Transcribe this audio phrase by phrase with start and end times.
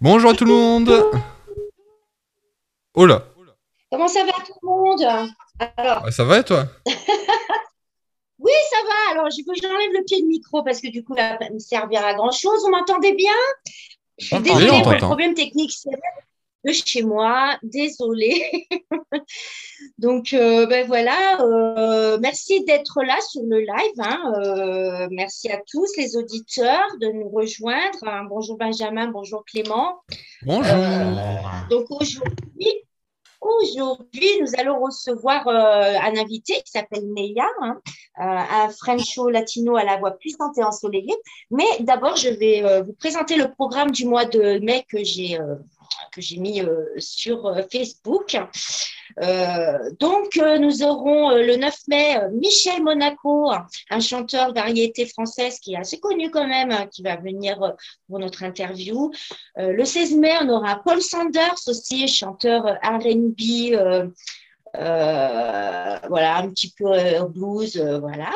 [0.00, 1.04] Bonjour à tout le monde.
[2.94, 3.24] Oh là.
[3.90, 5.02] Comment ça va tout le monde?
[5.76, 6.02] Alors.
[6.06, 6.66] Ah, ça va et toi?
[8.40, 9.12] Oui, ça va.
[9.12, 11.50] Alors, je que j'enlève le pied de micro parce que du coup, ça va pas
[11.50, 12.62] me servir à grand chose.
[12.64, 13.32] Vous m'entendez bien?
[14.16, 15.72] Je suis désolée pour le problème technique
[16.64, 17.58] de chez moi.
[17.62, 18.68] Désolée.
[19.98, 21.40] Donc, euh, ben voilà.
[21.40, 23.98] Euh, merci d'être là sur le live.
[23.98, 24.32] Hein.
[24.38, 27.98] Euh, merci à tous les auditeurs de nous rejoindre.
[28.02, 30.00] Hein, bonjour Benjamin, bonjour Clément.
[30.42, 30.76] Bonjour.
[31.70, 32.72] donc aujourd'hui,
[33.40, 37.80] Aujourd'hui, nous allons recevoir un invité qui s'appelle Neya, hein,
[38.16, 41.14] un Frencho latino à la voix puissante et ensoleillée.
[41.52, 45.38] Mais d'abord, je vais vous présenter le programme du mois de mai que j'ai
[46.12, 48.36] que j'ai mis euh, sur euh, Facebook.
[49.22, 53.50] Euh, donc, nous aurons le 9 mai Michel Monaco,
[53.90, 57.58] un chanteur variété française qui est assez connu quand même, hein, qui va venir
[58.06, 59.10] pour notre interview.
[59.56, 63.72] le 16 mai, on aura Paul Sanders aussi, chanteur R&B.
[64.74, 66.92] Voilà, un petit peu
[67.28, 68.30] blues, voilà.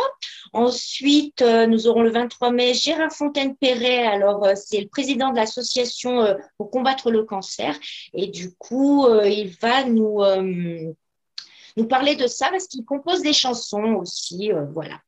[0.52, 4.06] Ensuite, euh, nous aurons le 23 mai Gérard Fontaine-Perret.
[4.06, 7.78] Alors, euh, c'est le président de l'association euh, pour combattre le cancer.
[8.12, 10.20] Et du coup, il va nous
[11.76, 14.50] nous parler de ça parce qu'il compose des chansons aussi.
[14.72, 14.98] voilà.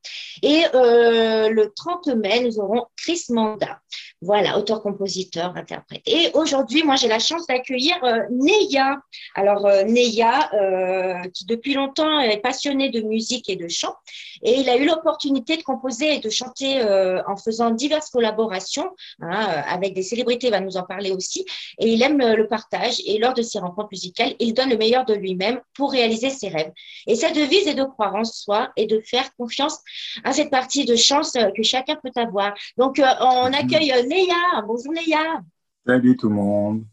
[0.42, 3.80] Et le 30 mai, nous aurons Chris Manda.
[4.24, 6.00] Voilà, auteur-compositeur, interprète.
[6.06, 8.96] Et aujourd'hui, moi, j'ai la chance d'accueillir euh, Neya.
[9.34, 13.94] Alors, euh, Neya, euh, qui depuis longtemps est passionné de musique et de chant,
[14.42, 16.82] et il a eu l'opportunité de composer et de chanter
[17.26, 21.44] en faisant diverses collaborations hein, avec des célébrités, il va nous en parler aussi.
[21.78, 25.04] Et il aime le, partage, et lors de ses rencontres musicales, il donne le meilleur
[25.04, 26.72] de lui-même pour réaliser ses rêves.
[27.06, 29.80] Et sa devise est de croire en soi et de faire confiance
[30.22, 32.54] à cette partie de chance que chacun peut avoir.
[32.76, 33.54] Donc, on mhm.
[33.54, 34.62] accueille Léa.
[34.66, 35.42] Bonjour Léa.
[35.86, 36.84] Salut tout le monde.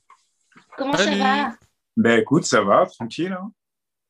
[0.77, 1.51] Comment ça va?
[1.97, 3.37] Ben écoute, ça va, tranquille.
[3.39, 3.51] Hein.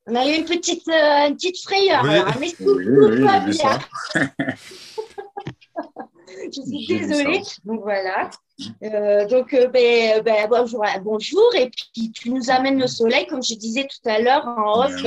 [0.07, 2.33] On a eu une petite, euh, une petite frayeur, oui.
[2.39, 3.79] mais tout, oui, oui, va bien.
[6.44, 7.41] Je suis désolée.
[7.63, 8.29] Donc voilà.
[8.83, 13.44] Euh, donc euh, ben, ben, bonjour, bonjour, et puis tu nous amènes le soleil, comme
[13.44, 15.03] je disais tout à l'heure en off.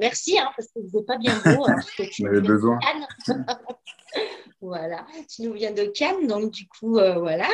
[0.00, 1.66] merci, hein, parce que vous n'êtes pas bien beau.
[1.68, 1.76] Hein,
[2.10, 2.78] tu avais besoin.
[4.62, 7.48] Voilà, tu nous viens de Cannes, donc du coup, euh, voilà.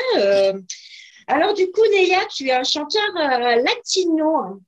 [1.30, 1.34] Euh.
[1.34, 4.60] alors du coup, Neya, tu es un chanteur euh, latino.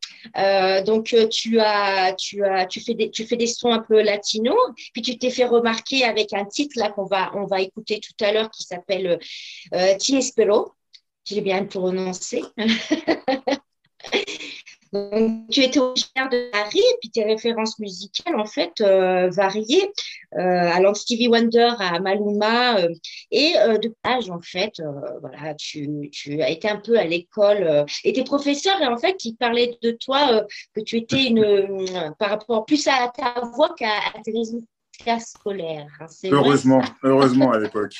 [0.84, 4.54] donc tu as, tu as, tu fais des, tu sons un peu latino.
[4.92, 8.50] Puis tu t'es fait remarquer avec un titre là qu'on va, écouter tout à l'heure
[8.50, 9.18] qui s'appelle
[9.98, 10.72] Ti espero.
[11.24, 12.42] J'ai bien prononcé.
[14.92, 19.92] Donc, tu étais originaire de Paris et puis tes références musicales, en fait, euh, variaient,
[20.36, 22.88] euh, allant de Stevie Wonder à Maluma euh,
[23.30, 24.82] et euh, de page, en fait.
[25.20, 29.34] voilà, tu, tu, as été un peu à l'école et tes professeurs, en fait, qui
[29.34, 31.84] parlaient de toi, que tu étais une,
[32.18, 35.86] par rapport plus à ta voix qu'à tes résultats scolaires.
[36.00, 37.94] Hein, heureusement, heureusement à l'époque.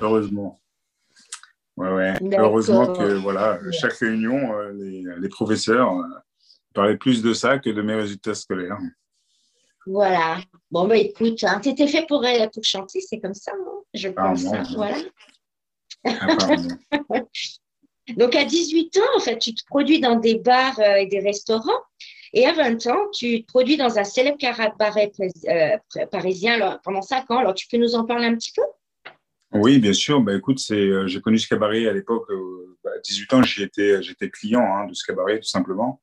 [0.00, 0.60] heureusement.
[1.76, 2.14] Ouais, ouais.
[2.38, 4.72] Heureusement que voilà, chaque réunion, euh,
[5.18, 6.04] les, professeurs euh,
[6.74, 8.78] parlaient plus de ça que de mes résultats scolaires.
[9.86, 10.38] Voilà.
[10.70, 13.82] Bon, bah écoute, hein, tu étais fait pour, euh, pour chanter, c'est comme ça, non
[13.92, 14.46] je ah, pense.
[14.46, 14.96] Hein, voilà.
[18.16, 21.82] Donc, à 18 ans, en fait, tu te produis dans des bars et des restaurants.
[22.32, 25.12] Et à 20 ans, tu te produis dans un célèbre cabaret
[26.10, 27.38] parisien pendant 5 ans.
[27.38, 28.62] Alors, tu peux nous en parler un petit peu?
[29.52, 30.20] Oui, bien sûr.
[30.20, 32.30] Bah, écoute, c'est, euh, j'ai connu ce cabaret à l'époque.
[32.30, 36.02] Euh, bah, à 18 ans, j'étais, j'étais client hein, de ce cabaret, tout simplement,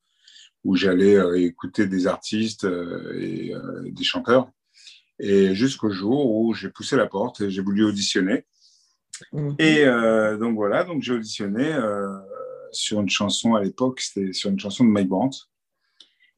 [0.63, 2.67] où j'allais euh, écouter des artistes
[3.15, 3.53] et
[3.85, 4.49] des chanteurs.
[5.19, 8.45] Et jusqu'au jour où j'ai poussé la porte et j'ai voulu auditionner.
[9.31, 9.55] Mhm.
[9.59, 9.85] Et
[10.39, 11.77] donc voilà, donc j'ai auditionné
[12.71, 15.37] sur une chanson à l'époque, c'était sur une chanson de Mike Brandt.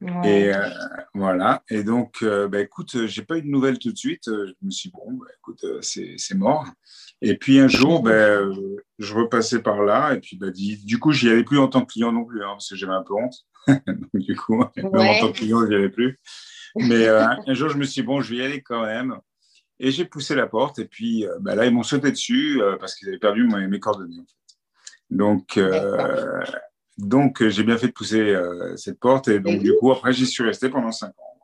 [0.02, 0.68] Et euh,
[1.14, 1.62] voilà.
[1.70, 4.24] Et donc, euh, bah, écoute, j'ai pas eu de nouvelles tout de suite.
[4.26, 6.66] Je me suis dit, bon, bah, écoute, euh, c'est mort.
[7.22, 8.40] Et puis un jour, bah,
[8.98, 10.12] je repassais par là.
[10.14, 12.50] Et puis, bah, du coup, j'y allais plus en tant que client non plus, hein,
[12.50, 13.34] parce que j'avais un peu honte.
[13.86, 16.20] donc, du coup, même en tant que client, je n'y allais plus.
[16.76, 19.16] Mais un jour, je me suis dit, bon, je vais y aller quand même.
[19.78, 20.78] Et j'ai poussé la porte.
[20.78, 24.18] Et puis, bah, là, ils m'ont sauté dessus parce qu'ils avaient perdu mes, mes coordonnées.
[24.18, 24.56] En fait.
[25.08, 25.58] Donc,
[26.98, 29.28] donc, euh, j'ai bien fait de pousser euh, cette porte.
[29.28, 31.36] Et donc, du coup, après, j'y suis resté pendant cinq ans,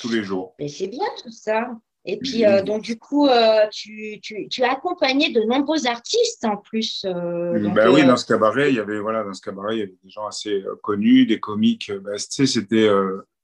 [0.00, 0.54] tous les jours.
[0.58, 1.68] Mais c'est bien tout ça.
[2.04, 3.28] Et puis, euh, donc, du coup,
[3.72, 7.04] tu, tu, tu, as accompagné de nombreux artistes en plus.
[7.04, 9.98] ben oui, dans ce cabaret, il y avait, voilà, dans ce cabaret, il y avait
[10.02, 11.92] des gens assez connus, des comiques.
[11.92, 12.88] Ben, tu sais, c'était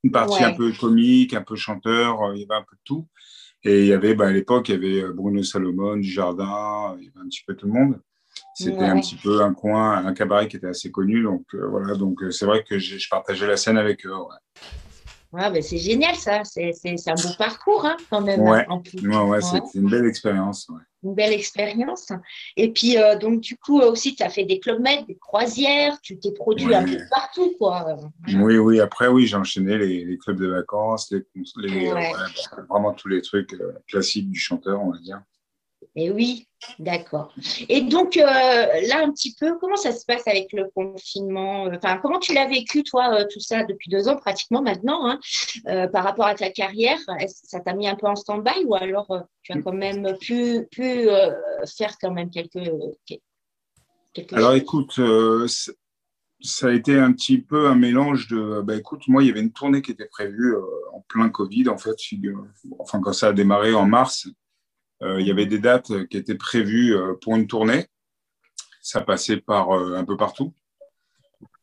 [0.04, 3.06] une partie un peu comique, un peu chanteur, il y avait un peu de tout.
[3.64, 7.06] Et il y avait, ben, à l'époque, il y avait Bruno Salomon, du Jardin, il
[7.06, 8.00] y avait un petit peu tout le monde.
[8.54, 11.22] C'était un petit peu un coin, un cabaret qui était assez connu.
[11.22, 14.14] Donc voilà, donc c'est vrai que je partageais la scène avec eux.
[14.14, 14.36] Ouais.
[15.62, 16.72] C'est génial ça, c'est
[17.08, 18.40] un beau parcours hein, quand même.
[18.40, 20.68] Ouais, ouais, c'était une belle expérience.
[21.02, 22.12] Une belle expérience.
[22.56, 26.18] Et puis, donc, du coup, aussi, tu as fait des clubs med, des croisières, tu
[26.18, 27.52] t'es produit un peu partout.
[27.58, 27.96] Quoi.
[28.28, 31.92] Oui, oui, après, oui, j'ai enchaîné les, les, clubs de vacances, les,
[32.68, 33.56] vraiment tous les trucs
[33.88, 35.20] classiques du chanteur, on va dire.
[35.96, 36.48] Et oui,
[36.80, 37.32] d'accord.
[37.68, 41.66] Et donc, euh, là, un petit peu, comment ça se passe avec le confinement?
[41.66, 45.20] Enfin, comment tu l'as vécu, toi, euh, tout ça, depuis deux ans pratiquement maintenant, hein,
[45.68, 46.98] euh, par rapport à ta carrière?
[47.28, 49.06] Ça t'a mis un peu en stand-by ou alors
[49.42, 52.58] tu as quand même pu, faire quand même quelques,
[54.32, 55.00] Alors, écoute,
[56.40, 58.62] ça a été un petit peu un mélange de.
[58.62, 60.56] Bah, écoute, moi, il y avait une tournée qui était prévue
[60.92, 61.94] en plein Covid, en fait.
[62.80, 64.26] Enfin, quand ça a démarré en mars,
[65.02, 67.86] il y avait des dates qui étaient prévues euh, pour une tournée.
[68.80, 70.54] Ça passait par euh, un peu partout,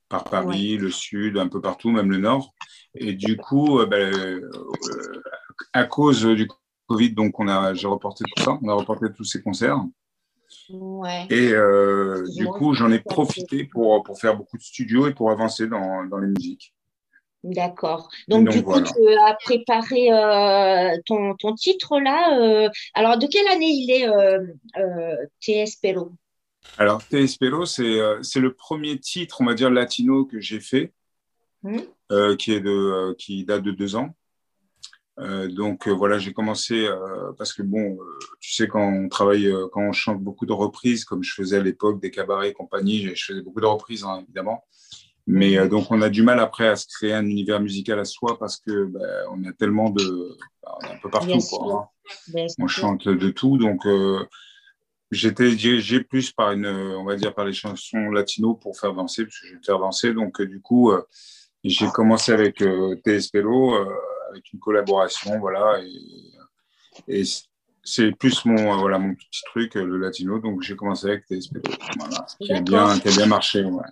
[0.10, 2.54] par Paris, le sud, un peu partout, même le nord.
[2.96, 4.42] Et du coup, ben,
[5.74, 6.48] à cause du
[6.88, 9.80] Covid, donc on a, j'ai reporté tout ça, on a reporté tous ces concerts.
[11.30, 11.54] Et
[12.36, 16.04] du coup, j'en ai profité pour, pour faire beaucoup de studios et pour avancer dans,
[16.06, 16.74] dans les musiques.
[17.44, 18.10] D'accord.
[18.28, 22.40] Donc, du coup, tu as préparé euh, ton, ton, titre là.
[22.40, 26.12] Euh, alors, de quelle année il est euh, Te Espero
[26.78, 30.94] Alors, Te Espero, c'est le premier titre, on va dire, latino que j'ai fait,
[31.64, 31.80] mmh.
[32.38, 34.14] qui, est de, qui date de deux ans.
[35.18, 36.88] donc voilà, j'ai commencé
[37.40, 37.98] parce que bon,
[38.40, 41.64] tu sais quand on travaille, quand on chante beaucoup de reprises, comme je faisais à
[41.64, 44.64] l'époque des cabarets et compagnie, je faisais beaucoup de reprises hein, évidemment.
[45.28, 48.06] Mais euh, donc, on a du mal après à se créer un univers musical à
[48.06, 50.38] soi parce que ben, on a tellement de.
[50.64, 51.92] Ben, on est un peu partout, quoi.
[52.36, 52.48] Hein.
[52.60, 53.58] On chante de tout.
[53.58, 54.26] Donc, euh,
[55.12, 59.26] j'étais dirigé plus par une, on va dire, par les chansons latino pour faire danser,
[59.26, 60.14] parce que je vais faire danser.
[60.14, 60.92] Donc, euh, du coup,
[61.64, 63.76] j'ai commencé avec euh, TSPLO,
[64.32, 65.82] avec une collaboration, voilà.
[67.08, 67.24] Et, et
[67.84, 70.40] c'est plus mon, voilà, mon petit truc, le latino.
[70.40, 71.62] Donc, j'ai commencé avec TSPLO,
[72.00, 73.84] voilà, qui a bien, qui a bien marché, ouais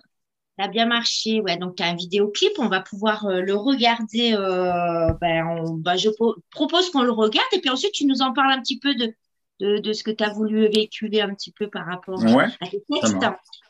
[0.60, 1.40] a bien marché.
[1.40, 4.34] Ouais, donc tu as un vidéoclip, on va pouvoir euh, le regarder.
[4.34, 6.10] Euh, ben, ben, je
[6.50, 9.14] propose qu'on le regarde et puis ensuite tu nous en parles un petit peu de,
[9.60, 13.16] de, ce que tu as voulu véhiculer un petit peu par rapport à tes textes.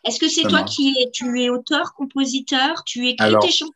[0.05, 3.73] Est-ce que c'est toi qui es, tu es auteur, compositeur, tu écris tes chansons?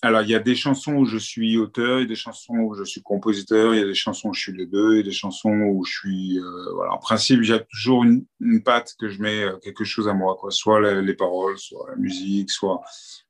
[0.00, 2.54] Alors, il y a des chansons où je suis auteur, il y a des chansons
[2.54, 4.96] où je suis compositeur, il y a des chansons où je suis les deux, il
[4.98, 6.38] y a des chansons où je suis.
[6.38, 6.92] Euh, voilà.
[6.92, 8.24] En principe, j'ai toujours une,
[8.62, 10.52] patte que je mets euh, quelque chose à moi, quoi.
[10.52, 12.80] Soit les, paroles, soit la musique, soit.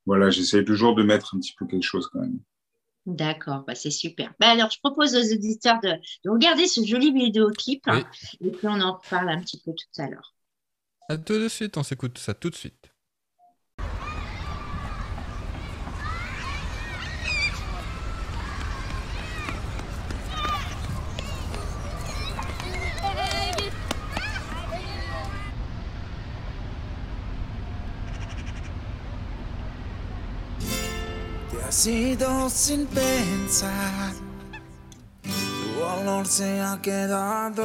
[0.04, 2.38] Voilà, j'essaie toujours de mettre un petit peu quelque chose quand même.
[3.06, 4.34] D'accord, bah c'est super.
[4.38, 5.92] Bah alors, je propose aux auditeurs de,
[6.24, 8.04] de regarder ce joli vidéoclip hein,
[8.42, 10.34] et puis on en parle un petit peu tout à l'heure.
[11.08, 12.92] À tout de suite, on s'écoute ça tout de suite.
[31.78, 34.12] Sido sin pensar.
[35.22, 37.64] Tu olor se ha quedado.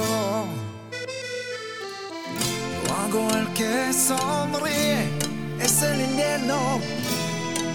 [2.85, 5.09] Yo hago el que sonríe,
[5.59, 6.79] es el invierno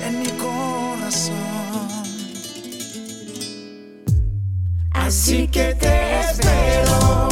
[0.07, 1.89] en mi corazón.
[4.93, 7.29] Así que te espero.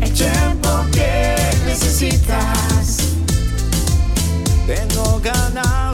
[0.00, 2.96] El tiempo que necesitas.
[4.66, 5.85] Tengo ganas.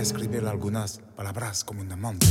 [0.00, 2.26] Escribir algunas palabras como un amante.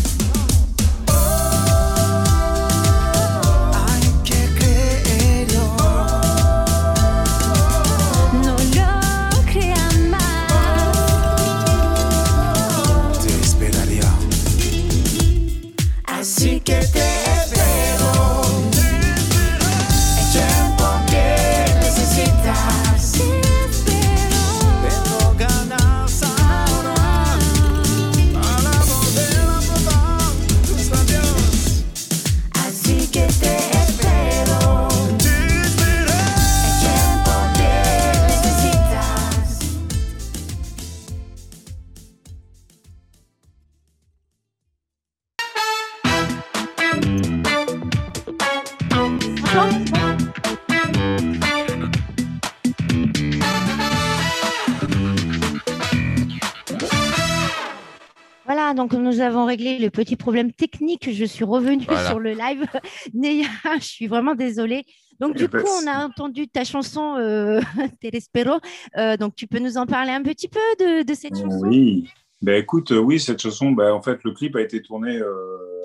[59.25, 61.11] Avons réglé le petit problème technique.
[61.11, 62.09] Je suis revenue Voilà.
[62.09, 62.65] sur le live.
[63.13, 63.47] Néa,
[63.79, 64.85] je suis vraiment désolée.
[65.19, 67.59] Donc, Eh du ben, coup, on c'est- a entendu ta chanson euh,
[68.01, 68.59] Te l'espero.
[68.97, 71.67] Euh, donc, tu peux nous en parler un petit peu de, de cette chanson?
[71.67, 72.07] Oui.
[72.41, 75.25] Ben écoute, euh, oui, cette chanson, ben, en fait, le clip a été tourné euh,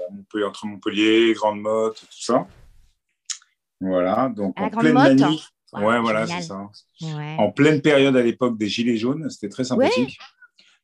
[0.09, 2.47] à Montpellier, entre Montpellier, Grande Motte, tout ça.
[3.81, 5.43] Voilà, donc À la en Grande pleine Motte manie.
[5.73, 6.69] Wow, ouais, voilà, c'est ça.
[7.03, 7.37] Ouais.
[7.39, 10.19] En pleine période à l'époque des Gilets jaunes, c'était très sympathique.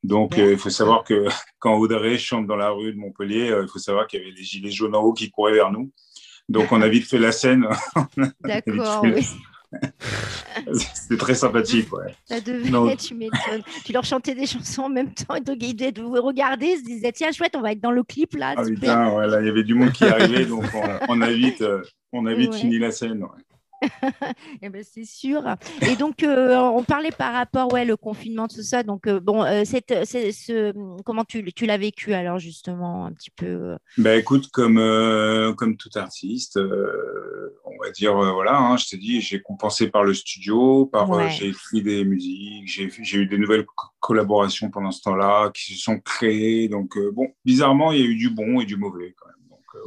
[0.03, 1.26] Donc, euh, il faut savoir que
[1.59, 4.33] quand Audrey chante dans la rue de Montpellier, euh, il faut savoir qu'il y avait
[4.33, 5.91] les Gilets jaunes en haut qui couraient vers nous.
[6.49, 7.67] Donc, on a vite fait la scène.
[8.41, 9.26] D'accord, oui.
[10.95, 12.15] C'était très sympathique, ouais.
[12.25, 12.88] Ça devait Non.
[12.88, 13.62] être, tu m'étonnes.
[13.85, 15.35] Tu leur chantais des chansons en même temps.
[15.35, 17.91] Et donc, ils devaient vous regarder, ils se disaient, tiens, chouette, on va être dans
[17.91, 18.55] le clip là.
[18.57, 21.31] Ah putain, ouais, là, il y avait du monde qui arrivait, donc on, on a
[21.33, 22.59] vite, euh, on a vite Ouais.
[22.59, 23.23] fini la scène.
[23.25, 23.43] ouais.
[24.62, 25.43] Eh ben, c'est sûr.
[25.90, 28.83] Et donc, euh, on parlait par rapport ouais, le confinement, tout ça.
[28.83, 30.73] Donc, euh, bon, euh, cette, c'est- ce,
[31.05, 35.52] comment tu, tu l'as vécu alors, justement, un petit peu euh, Ben écoute, comme, euh,
[35.55, 39.88] comme tout artiste, euh, on va dire, euh, voilà, hein, je t'ai dit, j'ai compensé
[39.88, 41.31] par le studio, par, euh, Ouais.
[41.31, 45.81] j'ai écrit des musiques, j'ai eu des nouvelles co- collaborations pendant ce temps-là qui se
[45.83, 46.69] sont créées.
[46.69, 49.36] Donc, euh, bon, bizarrement, il y a eu du bon et du mauvais quand même.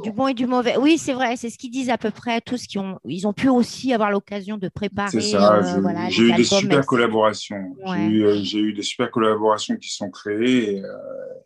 [0.02, 0.76] Du bon et du mauvais.
[0.78, 2.98] Oui, c'est vrai, c'est ce qu'ils disent à peu près tous qui ont.
[3.04, 5.10] Ils ont pu aussi avoir l'occasion de préparer.
[5.10, 7.76] C'est ça, euh, j'ai voilà, eu des super collaborations.
[7.84, 8.06] J'ai Ouais.
[8.06, 10.88] eu, euh, J'ai eu des super collaborations qui sont créées et, euh,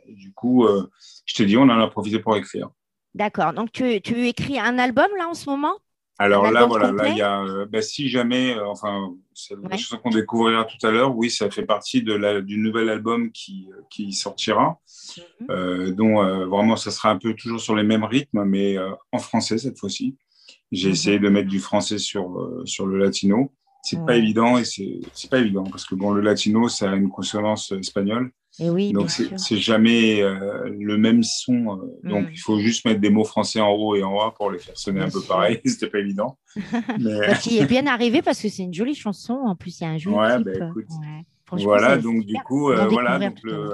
[0.06, 0.66] et du coup,
[1.26, 2.68] je te dis, on en a profité pour écrire.
[3.14, 3.52] D'accord.
[3.52, 5.74] Donc, tu, tu écris un album là en ce moment?
[6.18, 9.78] Alors là, voilà, là, il y a, bah, si jamais, enfin, c'est la Ouais.
[9.78, 13.32] chanson qu'on découvrira tout à l'heure, oui, ça fait partie de la, du nouvel album
[13.32, 14.80] qui, qui sortira,
[15.40, 15.47] Mhm.
[15.50, 18.90] euh, dont euh, vraiment, ça sera un peu toujours sur les mêmes rythmes, mais euh,
[19.12, 20.16] en français cette fois-ci.
[20.73, 20.92] J'ai Mhm.
[20.92, 23.52] essayé de mettre du français sur, sur le latino.
[23.83, 27.11] C'est pas évident et c'est pas évident parce que bon, le latino, ça a une
[27.11, 28.30] consonance espagnole.
[28.61, 31.78] Et oui, Donc, c'est jamais euh, le même son.
[31.78, 32.33] euh, donc, Mm.
[32.35, 34.76] il faut juste mettre des mots français en haut et en bas pour les faire
[34.76, 35.61] sonner Bien un peu pareil.
[35.64, 36.38] C'était pas évident.
[37.00, 39.35] Mais Bah, tu y es bien arrivé parce que c'est une jolie chanson.
[39.35, 40.87] En plus, il y a un joli Ouais, bah, écoute.
[41.00, 41.25] Ouais.
[41.47, 43.18] Franchement, voilà, donc du coup, euh, voilà.
[43.18, 43.71] Donc, le,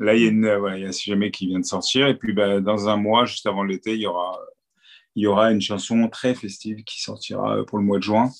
[0.00, 1.64] là, il y a une, euh, voilà, il y a Si jamais qui vient de
[1.64, 2.08] sortir.
[2.08, 4.38] Et puis, bah, dans un mois, juste avant l'été, il y aura,
[5.16, 8.30] il y aura une chanson très festive qui sortira euh, pour le mois de juin.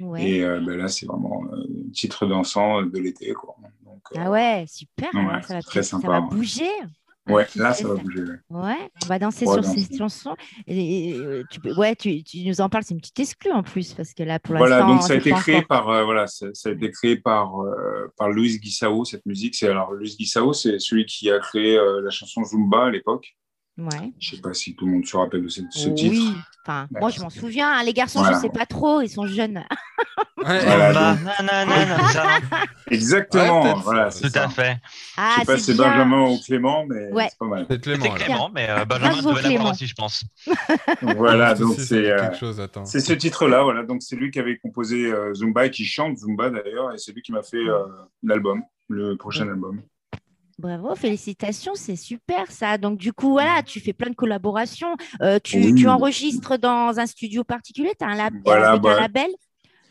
[0.00, 0.30] Ouais.
[0.30, 1.56] Et euh, bah, là, c'est vraiment euh,
[1.88, 3.56] un titre dansant de l'été, quoi.
[3.84, 5.12] Donc, euh, Ah ouais, super.
[5.14, 6.28] Ouais, alors ça va, très ça sympa, va ouais.
[6.30, 6.70] bouger.
[7.28, 8.22] Ouais, là, ça va bouger.
[8.50, 8.76] ouais.
[9.04, 9.80] On va danser Ouais, sur danser.
[9.80, 10.34] cette chanson.
[10.66, 13.62] Et, euh, tu, peux- ouais, tu, tu nous en parles, c'est une petite exclue en
[13.62, 16.26] plus, parce que là, pour Voilà, l'instant, donc ça a été créé par euh, voilà,
[16.26, 19.54] ça, ça a été créé par euh, par Luis Guisao cette musique.
[19.54, 23.36] C'est alors Luis Guisao, c'est celui qui a créé euh, la chanson Zumba à l'époque.
[23.78, 24.12] Ouais.
[24.18, 25.94] Je sais pas si tout le monde se rappelle de ce, ce oui.
[25.94, 26.36] titre.
[26.66, 27.70] Enfin, moi, je m'en souviens.
[27.78, 28.36] hein, Les garçons, Voilà.
[28.36, 29.62] je sais pas trop, ils sont jeunes.
[30.36, 30.64] Ouais.
[30.64, 32.24] Voilà, Bah, donc- nanana, ça,
[32.90, 34.44] Exactement, Ouais, voilà, tout ça.
[34.44, 34.76] à fait.
[35.16, 35.74] Ah, Je sais pas si c'est.
[35.74, 37.28] Benjamin ou Clément, mais Ouais.
[37.30, 37.66] c'est pas mal.
[37.70, 38.50] C'est Clément.
[38.54, 39.70] Mais euh, Benjamin devait l'avoir Clément.
[39.70, 40.24] aussi, je pense.
[41.16, 42.30] Voilà, donc c'est euh,
[42.84, 43.84] c'est ce titre-là, voilà.
[43.84, 47.12] Donc c'est lui qui avait composé euh, Zumba et qui chante Zumba d'ailleurs, et c'est
[47.12, 47.84] lui qui m'a fait euh,
[48.22, 49.80] l'album, le prochain album.
[50.58, 52.78] Bravo, félicitations, c'est super ça.
[52.78, 54.96] Donc du coup, voilà, tu fais plein de collaborations.
[55.22, 55.74] Euh, tu, Oui.
[55.74, 59.30] tu enregistres dans un studio particulier, tu as un, lab- Voilà, avec un bah, label.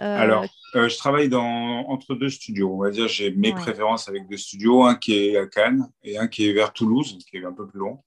[0.01, 0.45] Euh, Alors,
[0.75, 2.71] euh, je travaille dans, entre deux studios.
[2.73, 3.61] On va dire, j'ai mes Ouais.
[3.61, 7.17] préférences avec deux studios, un qui est à Cannes et un qui est vers Toulouse,
[7.29, 8.03] qui est un peu plus long.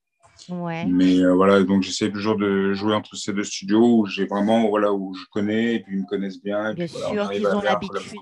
[0.50, 0.84] ouais.
[0.84, 4.68] Mais euh, voilà, donc j'essaie toujours de jouer entre ces deux studios où j'ai vraiment,
[4.68, 6.72] voilà, où je connais et puis ils me connaissent bien.
[6.72, 8.20] Et Bien voilà, sûr ont l'habitude.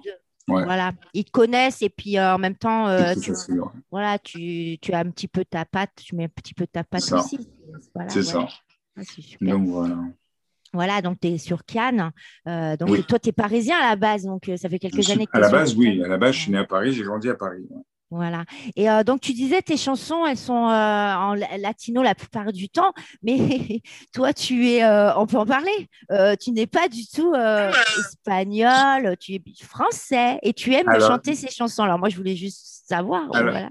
[0.48, 0.64] Ouais.
[0.64, 3.32] Voilà, ils te connaissent et puis euh, en même temps, euh, tu,
[3.90, 6.84] voilà, tu, tu as un petit peu ta patte, tu mets un petit peu ta
[6.84, 7.20] patte ça.
[7.20, 7.38] aussi.
[7.94, 8.48] Voilà, C'est ça.
[8.96, 9.48] Ah, super.
[9.56, 9.96] Donc voilà.
[10.72, 12.10] Voilà, donc tu es sur Cannes.
[12.46, 13.02] Euh, donc Oui.
[13.04, 15.38] toi, tu es parisien à la base, donc ça fait quelques Je années que à
[15.38, 16.02] tu la es sur base, oui.
[16.02, 17.66] À la base, je suis né à Paris, j'ai grandi à Paris.
[18.10, 18.44] Voilà.
[18.74, 22.52] Et euh, donc, tu disais, tes chansons, elles sont euh, en la- latino la plupart
[22.52, 23.82] du temps, mais
[24.14, 27.70] toi, tu es, euh, on peut en parler, Euh, tu n'es pas du tout euh,
[28.00, 31.82] espagnol, tu es français et tu aimes Alors- chanter ces chansons.
[31.82, 33.22] Alors, moi, je voulais juste savoir.
[33.34, 33.68] Alors- voilà.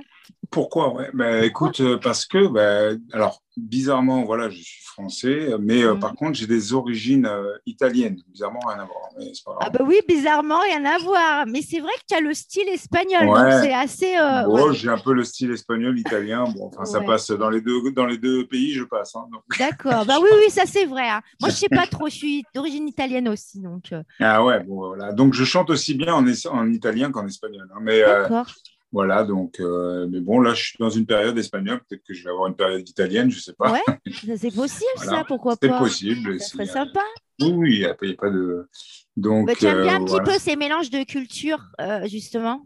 [0.52, 1.10] Pourquoi ouais.
[1.14, 6.14] bah, Écoute, euh, parce que, bah, alors, bizarrement, voilà, je suis français, mais euh, par
[6.16, 8.18] contre, j'ai des origines euh, italiennes.
[8.28, 9.10] Bizarrement, rien à voir.
[9.18, 9.64] Mais c'est pas grave.
[9.66, 11.46] Ah bah oui, bizarrement, rien à voir.
[11.48, 13.62] Mais c'est vrai que tu as le style espagnol, donc Ouais.
[13.62, 14.16] c'est assez...
[14.46, 14.74] Bon, ouais.
[14.76, 16.46] j'ai un peu le style espagnol, italien.
[16.56, 19.16] Bon, enfin, ça passe dans les deux, dans les deux pays, je passe.
[19.16, 19.26] hein.
[19.60, 20.06] D'accord.
[20.08, 21.10] Bah oui, oui, ça c'est vrai.
[21.10, 21.22] hein.
[21.42, 23.94] Moi, je sais pas trop, je suis d'origine italienne aussi, donc...
[24.20, 25.12] Ah ouais, bon, voilà.
[25.14, 27.68] Donc, je chante aussi bien en, es- en italien qu'en espagnol.
[27.74, 28.48] hein, mais D'accord.
[28.92, 31.82] Voilà, donc, euh, mais bon, là, je suis dans une période espagnole.
[31.88, 33.72] Peut-être que je vais avoir une période italienne, je sais pas.
[33.74, 33.82] Ouais,
[34.38, 35.12] c'est possible, Voilà.
[35.20, 36.40] ça, pourquoi C'est pas possible.
[36.40, 37.02] Ça c'est- sympa.
[37.42, 38.68] Oui, oui, il n'y a, pas- de.
[39.16, 40.32] Donc, Bah, tu aimes bien euh, un petit voilà.
[40.34, 42.66] peu ces mélanges de culture, euh, justement?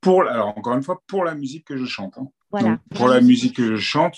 [0.00, 2.16] Pour, alors, encore une fois, pour la musique que je chante.
[2.16, 2.28] hein.
[2.50, 2.68] Voilà.
[2.70, 4.16] Donc, pour la musique que je chante,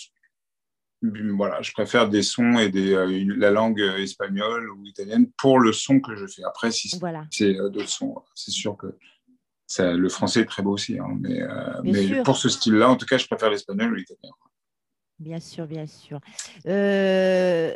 [1.02, 4.84] mm, voilà, je préfère des sons et des, euh, une- la langue euh, espagnole ou
[4.84, 6.44] italienne pour le son que je fais.
[6.44, 7.24] Après, si Voilà.
[7.30, 8.86] c'est euh, d'autres sons, c'est sûr que
[9.68, 10.98] ça, le français est très beau aussi.
[10.98, 14.32] hein, mais euh, mais pour ce style-là, en tout cas, je préfère l'espagnol ou l'italien.
[15.20, 16.20] Bien sûr, bien sûr.
[16.66, 17.72] Euh,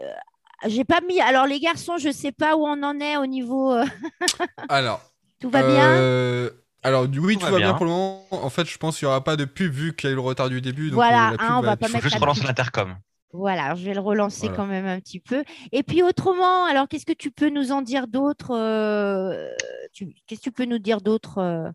[0.66, 1.20] J'ai pas mis.
[1.20, 3.72] Alors, les garçons, je sais pas où on en est au niveau.
[3.72, 3.85] euh,
[4.68, 5.00] Alors,
[5.40, 6.50] Tout va bien
[6.85, 7.66] Alors, oui, Tout tout, va va bien.
[7.68, 7.74] bien.
[7.74, 8.26] pour le moment.
[8.31, 10.16] En fait, je pense qu'il n'y aura pas de pub vu qu'il y a eu
[10.16, 10.87] le retard du début.
[10.90, 12.44] Donc, Voilà, euh, la pub hein, on va pas Il faut mettre juste la relancer
[12.44, 12.96] l'intercom.
[13.35, 14.57] Voilà, alors je vais le relancer Voilà.
[14.57, 15.42] quand même un petit peu.
[15.72, 19.48] Et puis autrement, alors qu'est-ce que tu peux nous en dire d'autre euh,
[19.94, 21.70] tu- Qu'est-ce que tu peux nous dire d'autre euh,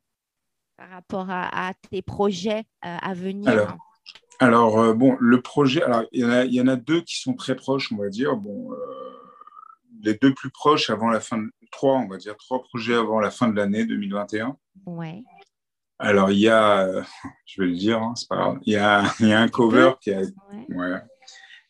[0.77, 3.49] par rapport à, à tes projets euh, à venir?
[3.49, 3.77] Alors,
[4.39, 7.01] Alors, euh, bon, le projet, alors, il y, en a, il y en a deux
[7.01, 8.35] qui sont très proches, on va dire.
[8.35, 8.77] Bon, euh,
[10.03, 11.49] les deux plus proches avant la fin de.
[11.69, 14.55] Trois, on va dire, trois projets avant la fin de l'année 2021.
[14.85, 15.21] Ouais.
[15.99, 16.87] Alors, il y a,
[17.45, 19.49] je vais le dire, hein, c'est pas grave, il y a, il y a un
[19.49, 20.19] cover qui a.
[20.19, 20.65] ouais.
[20.69, 21.01] Ouais.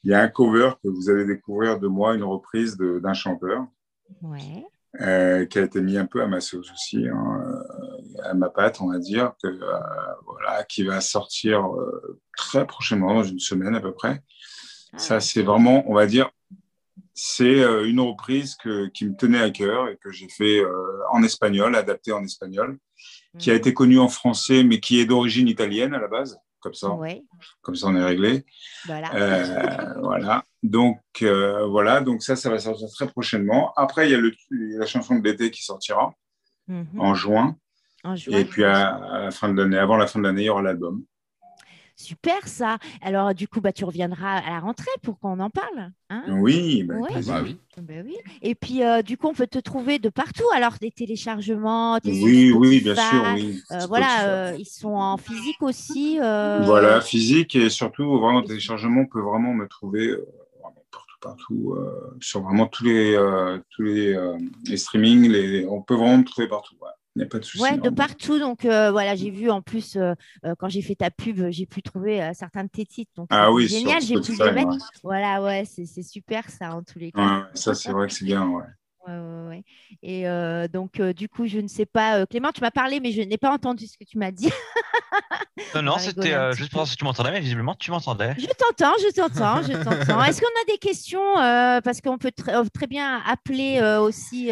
[0.04, 3.66] Il y a un cover que vous allez découvrir de moi, une reprise d'un chanteur.
[4.22, 4.64] Ouais.
[5.02, 7.42] euh, qui a été mis un peu à ma sauce aussi, hein,
[8.34, 9.80] ma patte, on va dire, que, euh,
[10.26, 14.22] voilà, qui va sortir euh, très prochainement, dans une semaine à peu près.
[14.94, 16.30] Ah, Ça, c'est vraiment, on va dire,
[17.14, 20.74] c'est euh, une reprise que, qui me tenait à cœur et que j'ai fait euh,
[21.12, 22.78] en espagnol, adaptée en espagnol,
[23.40, 23.60] qui a Mhm.
[23.60, 26.40] été connue en français, mais qui est d'origine italienne à la base.
[26.60, 27.24] Comme ça, Ouais,
[27.62, 28.44] comme ça, on est réglé.
[28.88, 29.14] voilà.
[29.16, 30.44] Euh, voilà.
[30.64, 32.02] Donc euh, voilà.
[32.02, 33.74] Donc ça, ça va sortir très prochainement.
[33.76, 36.14] Après, il y a le, la chanson de l'été qui sortira
[36.68, 37.00] Mhm.
[37.00, 37.56] en juin.
[38.04, 38.38] En juin.
[38.38, 40.50] Et puis à, à la fin de l'année, avant la fin de l'année, il y
[40.50, 41.04] aura l'album.
[42.00, 42.78] Super ça.
[43.02, 45.92] Alors du coup, bah, tu reviendras à la rentrée pour qu'on en parle.
[46.12, 46.24] hein?
[46.28, 46.84] Oui.
[46.84, 47.08] bah, Ouais.
[47.12, 47.34] plaisir.
[47.34, 47.58] Bah oui.
[48.06, 48.16] Oui.
[48.44, 50.44] Et puis, euh, du coup, on peut te trouver de partout.
[50.54, 53.24] Alors, des téléchargements, des Oui, oui, bien sûr.
[53.36, 53.62] Oui.
[53.72, 56.18] euh, voilà, euh, ils sont en physique aussi.
[56.20, 60.16] Voilà, physique et surtout vraiment téléchargement, on peut vraiment me trouver
[60.92, 65.28] partout, partout, euh, sur vraiment tous les euh, tous les, euh, les streamings.
[65.30, 66.76] Les, on peut vraiment me trouver partout.
[66.82, 66.90] ouais.
[67.18, 67.64] Il n'y a pas de souci.
[67.64, 68.38] Ouais, de partout.
[68.38, 70.14] Donc, euh, voilà, j'ai vu en plus, euh,
[70.46, 73.12] euh, quand j'ai fait ta pub, j'ai pu trouver euh, certains de tes titres.
[73.16, 74.04] Donc, Ah oui, génial.
[74.04, 74.70] J'ai pu les mettre.
[74.70, 74.78] ouais.
[75.04, 77.40] Voilà, ouais, c'est super ça, en tous les cas.
[77.40, 78.48] Ouais, ça, c'est vrai que c'est bien.
[79.08, 79.14] Ouais.
[79.14, 79.64] Ouais, ouais, ouais.
[80.04, 82.20] Et euh, donc, euh, du coup, je ne sais pas.
[82.20, 84.50] euh, Clément, tu m'as parlé, mais je n'ai pas entendu ce que tu m'as dit.
[85.74, 88.34] Non, non, c'était juste pour voir si tu m'entendais, mais visiblement tu m'entendais.
[88.38, 90.24] Je t'entends, je t'entends, je t'entends.
[90.24, 94.52] Est-ce qu'on a des questions Parce qu'on peut tr- très bien appeler aussi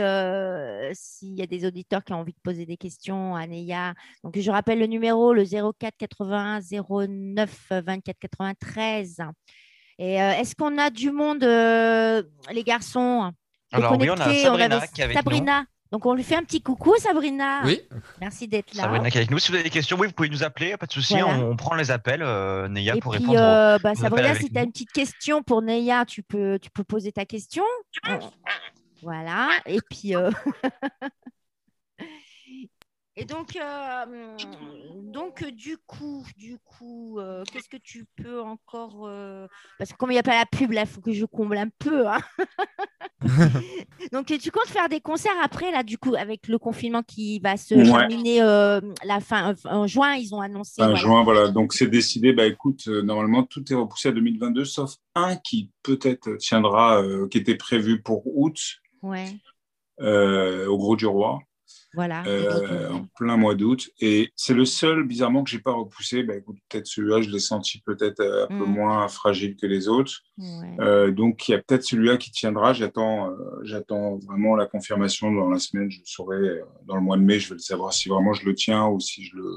[0.93, 3.93] s'il y a des auditeurs qui ont envie de poser des questions à Neya.
[4.23, 6.59] Donc, je rappelle le numéro, le 04 81
[7.07, 9.17] 09 24 93.
[9.99, 13.31] Et est-ce qu'on a du monde, les garçons?
[13.75, 15.63] Alors oui, on a Sabrina avait qui est avec Sabrina.
[15.91, 17.61] Donc, on lui fait un petit coucou, Sabrina.
[17.63, 17.79] Oui.
[18.19, 18.83] Merci d'être là.
[18.83, 19.39] Sabrina qui est avec nous.
[19.39, 21.13] Si vous avez des questions, oui, vous pouvez nous appeler, pas de souci.
[21.13, 21.27] Voilà.
[21.39, 23.37] On, on prend les appels, euh, Neya, Et pour puis, répondre.
[23.39, 26.57] aux- euh, bah, aux Sabrina, si tu as une petite question pour Neya, tu peux,
[26.59, 27.63] tu peux poser ta question.
[28.09, 28.19] On-
[29.03, 29.49] Voilà.
[29.67, 30.31] Et puis, euh,
[33.17, 34.35] Et donc, euh,
[35.13, 39.47] donc euh, du coup, du coup, euh, qu'est-ce que tu peux encore euh,
[39.77, 41.57] Parce que comme il n'y a pas la pub, là, il faut que je comble
[41.57, 42.07] un peu.
[42.09, 42.19] hein.
[44.11, 47.55] donc, tu comptes faire des concerts après, là, du coup, avec le confinement qui va
[47.55, 47.83] se Ouais.
[47.85, 50.73] terminer euh, la fin euh, en juin, ils ont annoncé.
[50.81, 50.99] Fin voilà.
[50.99, 51.47] juin, voilà.
[51.47, 52.33] Donc c'est décidé.
[52.33, 57.27] Bah écoute, euh, normalement tout est repoussé à 2022, sauf un qui peut-être tiendra, euh,
[57.29, 58.59] qui était prévu pour août
[59.01, 59.25] Ouais,
[60.01, 61.39] euh, au Gros du Roi,
[61.95, 62.23] voilà.
[62.27, 63.89] euh, en plein mois d'août.
[63.99, 66.23] Et c'est le seul, bizarrement, que j'ai pas repoussé.
[66.23, 66.33] Bah
[66.69, 68.69] peut-être celui-là, je l'ai senti peut-être euh, un peu Mm.
[68.73, 70.13] moins fragile que les autres.
[70.37, 70.75] Ouais.
[70.79, 72.73] Euh, donc il y a peut-être celui-là qui tiendra.
[72.73, 75.89] J'attends, euh, j'attends vraiment la confirmation dans la semaine.
[75.89, 77.39] Je saurai euh, dans le mois de mai.
[77.39, 79.55] Je vais le savoir si vraiment je le tiens ou si je le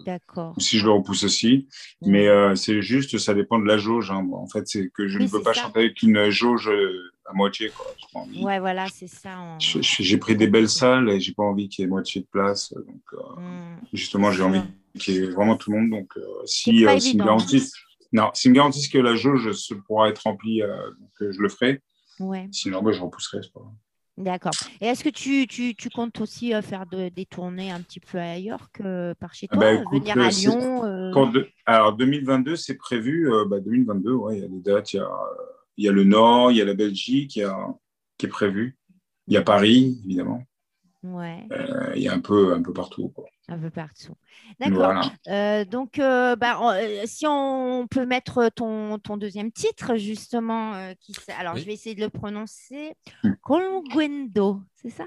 [0.57, 1.67] ou si je le repousse aussi.
[2.03, 4.11] Mais euh, c'est juste, ça dépend de la jauge.
[4.11, 4.27] hein.
[4.33, 5.63] En fait, c'est que je Oui, ne peux pas ça.
[5.63, 6.93] chanter avec une jauge euh,
[7.29, 7.71] à moitié.
[7.71, 7.87] Quoi.
[7.99, 8.43] J'ai pas envie.
[8.43, 9.57] Ouais, voilà, c'est ça.
[9.59, 12.73] J'ai pris des belles salles et j'ai pas envie qu'il y ait moitié de place.
[12.75, 13.77] Donc, euh, Hmm.
[13.93, 14.63] justement, j'ai envie
[14.99, 15.91] qu'il y ait vraiment tout le monde.
[15.91, 17.73] Donc, euh, si euh, s'ils me garantissent,
[18.13, 21.41] non, s'ils me garantissent que la jauge se pourra être remplie, euh, donc, euh, je
[21.41, 21.83] le ferai.
[22.21, 22.49] Ouais.
[22.51, 23.39] Sinon, bah, je repousserai.
[23.43, 23.73] c'est pas grave.
[24.17, 24.53] D'accord.
[24.81, 28.01] Et est-ce que tu, tu, tu comptes aussi euh, faire de- des tournées un petit
[28.01, 31.29] peu ailleurs que par chez Ah toi bah, écoute, Venir euh, à Lyon euh, Quand
[31.29, 33.33] de- Alors, 2022, c'est prévu.
[33.33, 34.93] euh, bah, 2022, ouais, il y a des dates.
[34.93, 35.09] Il y a, euh,
[35.79, 37.57] il y a le Nord, il y a la Belgique il y a,
[38.19, 38.77] qui est prévu.
[39.29, 40.43] Il y a Paris, évidemment.
[41.05, 43.09] Ouais, Euh, il y a un peu, un peu partout.
[43.15, 43.25] Quoi.
[43.49, 44.15] un peu partout.
[44.59, 44.77] D'accord.
[44.79, 45.03] Voilà.
[45.29, 50.93] Euh, donc, euh, bah, on- si on peut mettre ton, ton deuxième titre, justement, euh,
[51.01, 51.61] qui, alors Oui.
[51.61, 52.95] je vais essayer de le prononcer.
[53.23, 53.33] Hmm.
[53.41, 55.05] Colguendo, c'est ça?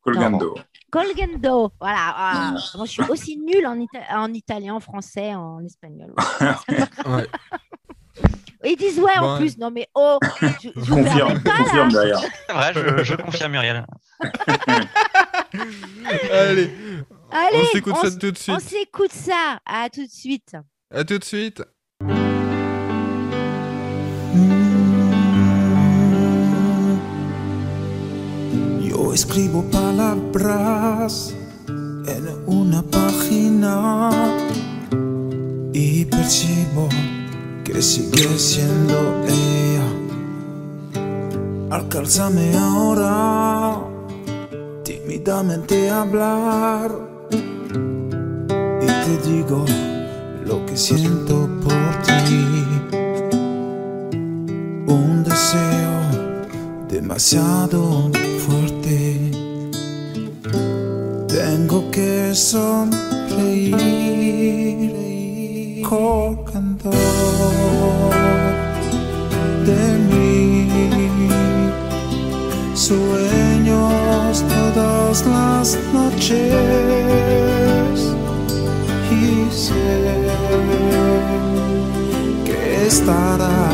[0.00, 0.54] Colgando.
[0.90, 1.70] Colgendo.
[1.80, 2.12] Voilà.
[2.16, 6.12] Ah, moi, je suis aussi nulle en, ita- en italien, en français, en espagnol.
[7.06, 7.26] Ouais.
[8.64, 9.58] Ils disent ouais en plus.
[9.58, 10.46] Non, mais oh, je,
[10.76, 11.64] je vous Confirme, permets pas là.
[11.64, 12.20] confirme derrière.
[12.46, 13.84] C'est vrai, je, je confirme, Muriel.
[16.32, 16.70] Allez,
[17.30, 18.60] Allez, on s'écoute on ça s- tout de On suite.
[18.68, 19.58] s'écoute ça.
[19.66, 20.54] À tout de suite.
[20.94, 21.62] À tout de suite.
[28.80, 31.32] Yo escribo palabras
[31.68, 34.10] en una página
[35.72, 36.88] y percibo
[37.72, 39.88] que sigue siendo ella.
[41.70, 43.78] Alcálzame ahora,
[44.84, 46.90] tímidamente hablar
[48.82, 49.64] y te digo
[50.44, 52.44] lo que siento por ti.
[54.86, 55.94] Un deseo
[56.90, 58.10] demasiado
[58.46, 59.30] fuerte.
[61.26, 63.72] Tengo que sonreír
[83.04, 83.71] que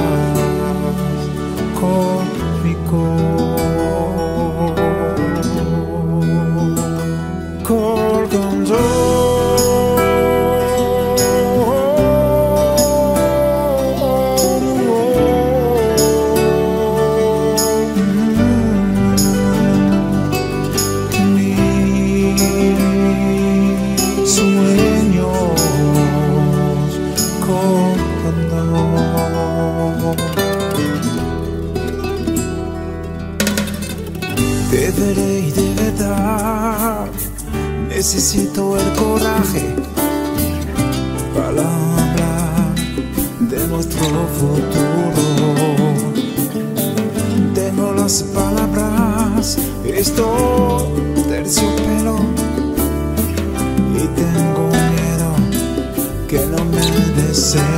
[49.98, 50.92] esto
[51.28, 52.18] terciopelo
[53.96, 55.34] y tengo miedo
[56.28, 57.77] que no me deseas.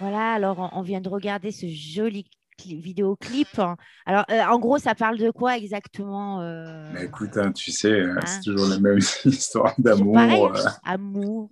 [0.00, 2.24] Voilà, alors on, vient de regarder ce joli
[2.58, 3.60] cli- vidéoclip.
[4.06, 8.02] Alors, euh, en gros, ça parle de quoi exactement euh, Mais écoute, hein, tu sais,
[8.02, 8.20] Hein.
[8.24, 10.16] c'est toujours la même histoire d'amour,
[10.56, 11.50] euh, Amour.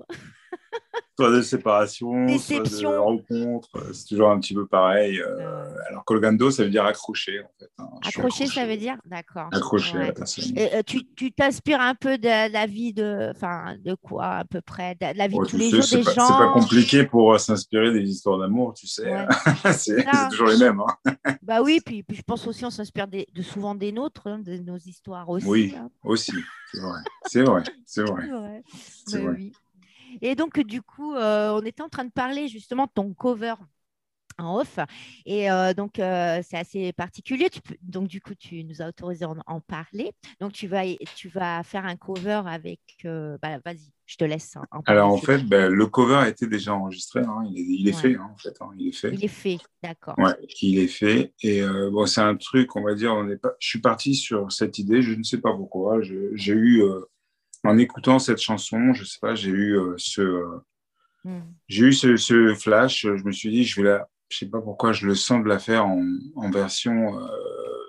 [1.19, 2.67] Soit de séparation, Déception.
[2.67, 3.69] soit de rencontre.
[3.77, 5.19] euh, C'est toujours un petit peu pareil.
[5.21, 7.71] euh, alors, colgando, ça veut dire accrocher, en fait.
[7.79, 7.89] hein.
[8.05, 9.49] Accrocher, ça veut dire D'accord.
[9.53, 10.07] Accrocher à Ouais.
[10.09, 10.45] la personne.
[10.57, 14.61] Et, euh, tu t'inspires un peu de la vie de, enfin, de quoi à peu
[14.61, 16.27] près, de la vie Ouais, de tous les sais, jours c'est des pas, gens?
[16.27, 19.11] c'est pas compliqué pour euh, s'inspirer des histoires d'amour, tu sais.
[19.11, 19.27] Ouais.
[19.73, 20.81] c'est toujours les mêmes.
[20.81, 21.15] hein.
[21.43, 24.57] Bah oui, puis, puis je pense aussi on s'inspire de souvent des nôtres, hein, de
[24.59, 25.47] nos histoires aussi.
[25.47, 25.75] Oui.
[25.79, 25.89] hein.
[26.05, 26.33] Aussi,
[26.73, 27.01] c'est vrai.
[27.27, 28.63] C'est vrai, c'est vrai.
[29.07, 29.51] C'est vrai.
[30.23, 33.55] Et donc, du coup, euh, on était en train de parler justement de ton cover
[34.39, 34.79] en off.
[35.27, 37.51] Et euh, donc, euh, c'est assez particulier.
[37.51, 40.13] Tu peux- donc, du coup, tu nous as autorisé à en, en parler.
[40.41, 42.81] Donc, tu vas, tu vas faire un cover avec.
[43.07, 44.85] euh, bah, Vas-y, je te laisse en.
[44.85, 47.21] Alors, en fait, ben, le cover a été déjà enregistré.
[47.21, 47.45] hein.
[47.49, 48.01] Il est, il est Ouais.
[48.01, 48.55] fait, hein, en fait.
[48.61, 48.71] hein.
[48.79, 49.13] Il est fait.
[49.13, 50.19] Il est fait, d'accord.
[50.19, 51.35] Ouais, il est fait.
[51.43, 51.61] Et
[51.93, 53.53] bon, c'est un truc, on va dire, on est pas...
[53.61, 56.01] je suis parti sur cette idée, je ne sais pas pourquoi.
[56.03, 56.83] J'ai eu,
[57.67, 60.61] en écoutant cette chanson, je sais pas, j'ai eu euh, ce, euh,
[61.27, 61.41] Hmm.
[61.67, 63.03] j'ai eu ce, ce flash.
[63.03, 65.49] Je me suis dit, je vais la, je sais pas pourquoi, je le sens de
[65.49, 66.01] la faire en,
[66.37, 67.29] en version euh,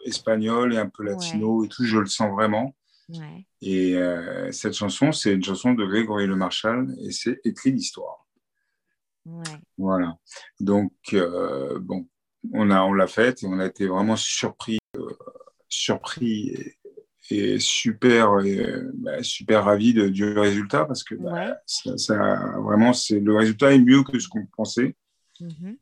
[0.05, 1.83] espagnole et un peu latino et tout.
[1.85, 2.75] Je le sens vraiment.
[3.09, 3.45] Ouais.
[3.61, 8.25] Et euh, cette chanson, c'est une chanson de Grégory Le Marchal et c'est écrit l'histoire.
[9.25, 9.43] Ouais.
[9.77, 10.17] Voilà.
[10.59, 12.07] Donc, euh, bon,
[12.53, 15.13] on a, on l'a faite et on a été vraiment surpris, euh,
[15.69, 16.77] surpris et,
[17.29, 18.37] et super,
[18.95, 21.53] bah, super ravis de- du résultat parce que bah, Ouais.
[21.65, 24.95] ça, ça- vraiment, c'est le résultat est mieux que ce qu'on pensait.
[25.41, 25.77] Mhm.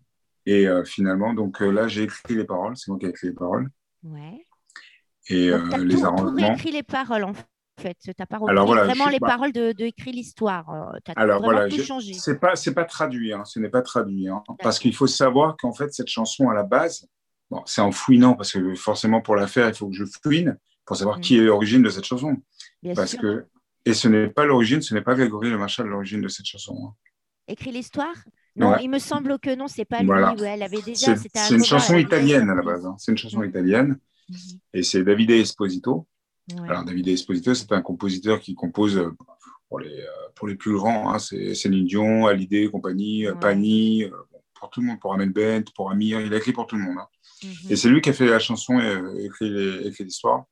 [0.48, 2.76] Et euh, finalement, donc euh, là, j'ai écrit les paroles.
[2.78, 3.70] C'est moi qui ai écrit les paroles
[4.04, 4.44] Ouais.
[5.30, 6.48] et Donc, euh, les tout, arrangements.
[6.48, 7.44] réécrit les paroles en fait.
[8.30, 10.70] Pas repris Alors, voilà, vraiment les paroles de, de écrit l'histoire.
[10.70, 12.14] Euh, Alors voilà, tout j'ai- changé.
[12.14, 15.58] c'est pas c'est pas traduit, hein, ce n'est pas traduit, hein, parce qu'il faut savoir
[15.58, 17.06] qu'en fait cette chanson à la base,
[17.52, 20.58] bon, c'est en fouinant parce que forcément pour la faire il faut que je fouine
[20.86, 21.22] pour savoir Mm.
[21.22, 22.38] qui est l'origine de cette chanson,
[22.84, 23.22] Bien parce sûr.
[23.22, 23.46] que
[23.86, 26.76] et ce n'est pas l'origine, ce n'est pas Grégory Le Marchal l'origine de cette chanson.
[26.88, 26.94] hein.
[27.48, 28.16] Écrit l'histoire?
[28.56, 28.78] Non, Ouais.
[28.84, 30.34] il me semble que non, c'est pas Voilà.
[30.34, 30.42] lui.
[30.42, 31.16] Ouais, elle avait déjà.
[31.16, 32.96] C'est une chanson déjà italienne à la base, hein.
[32.98, 33.50] c'est une chanson Mm.
[33.50, 34.38] italienne Mhm.
[34.74, 36.08] et c'est Davide Esposito.
[36.60, 36.70] Ouais.
[36.70, 39.12] Alors Davide Esposito, c'est un compositeur qui compose euh,
[39.70, 43.36] pour les euh, pour les plus grands, hein, c'est Céline Dion, Hallyday, compagnie, euh.
[43.36, 44.10] Pani, euh,
[44.54, 46.84] pour tout le monde, pour Amel Bent, pour Amir, il a écrit pour tout le
[46.84, 46.98] monde.
[47.44, 47.50] Mhm.
[47.72, 49.26] Et c'est lui qui a fait la chanson et euh,
[49.88, 50.46] écrit l'histoire,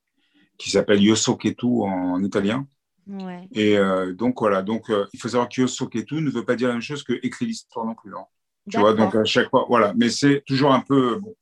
[0.63, 2.65] qui s'appelle Io so che tu en, italien.
[3.06, 3.47] Ouais.
[3.52, 6.30] Et euh, donc voilà, donc euh, il faut savoir que Io so che tu ne
[6.32, 8.15] veut pas dire la même chose que écrit l'histoire non plus.
[8.15, 8.26] hein.
[8.71, 9.93] Tu vois, donc à chaque fois, voilà.
[9.97, 11.17] Mais c'est toujours un peu.
[11.19, 11.36] Bon,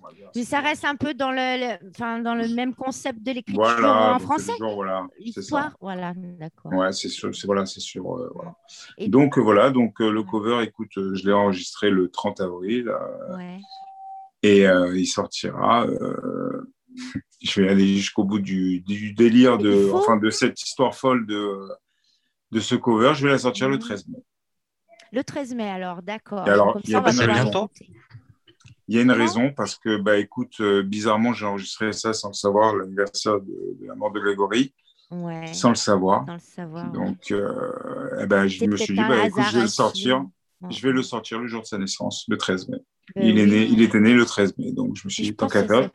[0.00, 2.72] on va dire, Mais ça reste un peu dans le, le- enfin, dans le même
[2.72, 4.52] concept de l'écriture Voilà, en donc c'est français.
[4.52, 5.06] toujours, voilà.
[5.18, 6.72] L'histoire, voilà, d'accord.
[6.72, 8.04] Ouais, c'est sûr, c'est voilà, c'est sûr.
[8.16, 8.54] euh, voilà.
[8.96, 12.40] Et- Donc euh, voilà, donc euh, le cover, écoute, euh, je l'ai enregistré le 30
[12.40, 13.58] avril euh, Ouais.
[14.44, 15.84] et euh, il sortira.
[17.42, 21.68] Je vais aller jusqu'au bout du, du délire de, enfin, de cette histoire folle de,
[22.52, 23.12] de ce cover.
[23.14, 23.80] Je vais la sortir le Mhm.
[23.82, 24.18] 13 mai.
[25.12, 26.42] Le 13 mai, alors, d'accord.
[26.44, 26.48] Il
[26.90, 27.90] y a on va pas pouvoir bientôt écouter.
[28.88, 32.28] Il y a une raison parce que, bah, écoute, euh, bizarrement, j'ai enregistré ça sans
[32.28, 34.74] le savoir, l'anniversaire de, de la mort de Grégory,
[35.10, 35.52] Ouais.
[35.54, 36.24] sans le savoir.
[36.26, 36.86] Sans le savoir.
[36.86, 36.92] ouais.
[36.92, 40.24] Donc, euh, eh ben, je me suis dit, bah, écoute, je vais le sortir.
[40.70, 42.78] Je vais le sortir le jour de sa naissance, le 13 mai.
[43.14, 43.50] Ben il, est oui.
[43.50, 45.88] né, il était né le 13 mai, donc je me suis dit, tant qu'à faire,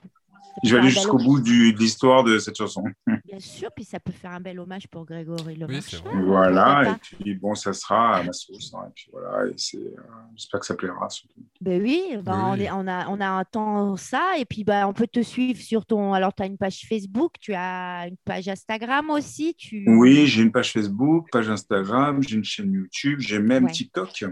[0.63, 2.83] je vais aller jusqu'au bout du, de l'histoire de cette chanson.
[3.25, 5.79] Bien sûr, puis ça peut faire un bel hommage pour Grégory Le Oui.
[6.25, 8.73] Voilà, et puis bon, ça sera à ma sauce.
[8.75, 9.95] hein, et puis voilà, et c'est, euh,
[10.35, 11.41] j'espère que ça plaira surtout.
[11.61, 12.49] Ben oui, ben Oui.
[12.51, 15.21] On, est, on, a, on a un temps ça, et puis ben, on peut te
[15.21, 16.13] suivre sur ton.
[16.13, 19.55] Alors, tu as une page Facebook, tu as une page Instagram aussi.
[19.55, 19.85] Tu...
[19.87, 23.71] Oui, j'ai une page Facebook, page Instagram, j'ai une chaîne YouTube, j'ai même Ouais.
[23.71, 24.23] TikTok.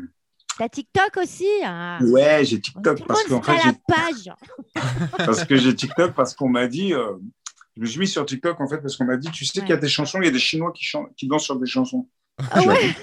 [0.57, 1.99] Tu as TikTok aussi hein?
[2.01, 4.29] Ouais, j'ai Tout TikTok le parce qu'en fait, la page.
[5.17, 7.13] parce que j'ai TikTok parce qu'on m'a dit, euh,
[7.77, 9.65] je me suis mis sur TikTok en fait parce qu'on m'a dit, tu sais Ouais.
[9.65, 11.57] qu'il y a des chansons, il y a des Chinois qui, chantent, qui dansent sur
[11.57, 12.07] des chansons.
[12.51, 12.95] Ah ouais,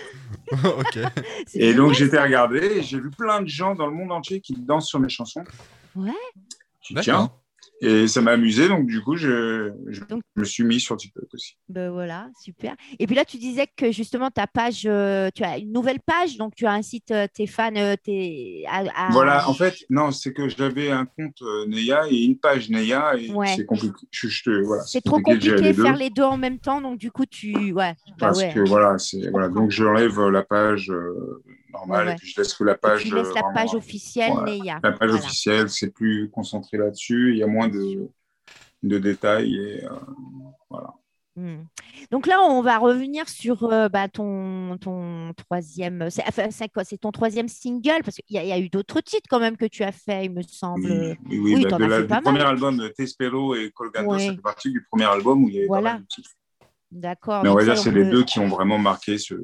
[0.53, 0.99] ok.
[1.47, 4.41] c'est Et donc j'étais regardé et j'ai vu plein de gens dans le monde entier
[4.41, 5.45] qui dansent sur mes chansons.
[5.95, 6.11] Ouais.
[6.83, 7.31] Je dis, Tiens.
[7.81, 11.25] Et ça m'a amusé donc du coup je, je Donc- me suis mis sur TikTok
[11.35, 11.57] aussi.
[11.69, 12.75] Ben voilà, super.
[12.99, 16.37] Et puis là, tu disais que justement, ta page, euh, tu as une nouvelle page,
[16.37, 19.75] donc tu as un site, euh, tes fans, euh, tes, à- à- Voilà, en fait,
[19.91, 23.49] non, c'est que j'avais un compte euh, Neya et une page Neya et Ouais.
[23.57, 24.07] c'est compliqué.
[24.65, 27.53] Voilà, C'est trop compliqué de faire les deux en même temps, donc du coup, tu.
[27.73, 28.53] Ouais, bah Parce ouais.
[28.55, 30.91] que voilà, c'est voilà, donc j'enlève la page
[31.69, 32.13] euh, normale Ouais, ouais.
[32.15, 33.03] et puis je laisse que la page.
[33.05, 34.53] tu laisses euh, la vraiment- page officielle voilà.
[34.53, 34.81] Neya.
[34.83, 35.15] La page Voilà.
[35.25, 38.09] officielle, c'est plus concentré là-dessus, il y a moins de,
[38.83, 39.91] de détails et euh,
[40.71, 40.93] voilà.
[41.37, 41.63] Hmm.
[42.11, 46.11] Donc là, on va revenir sur euh, bah, ton, ton troisième.
[46.11, 46.83] C'est enfin, c'est quoi?
[46.83, 48.01] C'est ton troisième single?
[48.05, 49.93] Parce qu'il y, a- il y a eu d'autres titres quand même que tu as
[49.93, 50.85] fait, il me semble.
[50.91, 52.49] Oui, oui, oui, Oui, bah, de la- du pas premier mal.
[52.49, 54.27] album de Tespero et Colgando, Ouais.
[54.27, 55.93] ça fait partie du premier album où il y avait Voilà.
[55.95, 56.05] mal.
[56.91, 57.43] D'accord.
[57.45, 59.35] Mais on va dire que c'est les peut- deux qui ont vraiment marqué ce,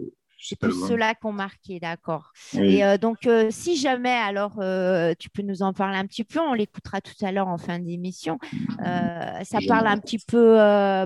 [0.46, 2.32] C'est ceux-là qui ont marqué, d'accord.
[2.54, 2.76] Oui.
[2.76, 6.24] Et euh, donc, euh, si jamais, alors, euh, tu peux nous en parler un petit
[6.24, 8.38] peu, on l'écoutera tout à l'heure en fin d'émission.
[8.78, 10.56] Ça parle un petit peu,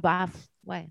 [0.03, 0.27] bah,
[0.67, 0.89] ouais,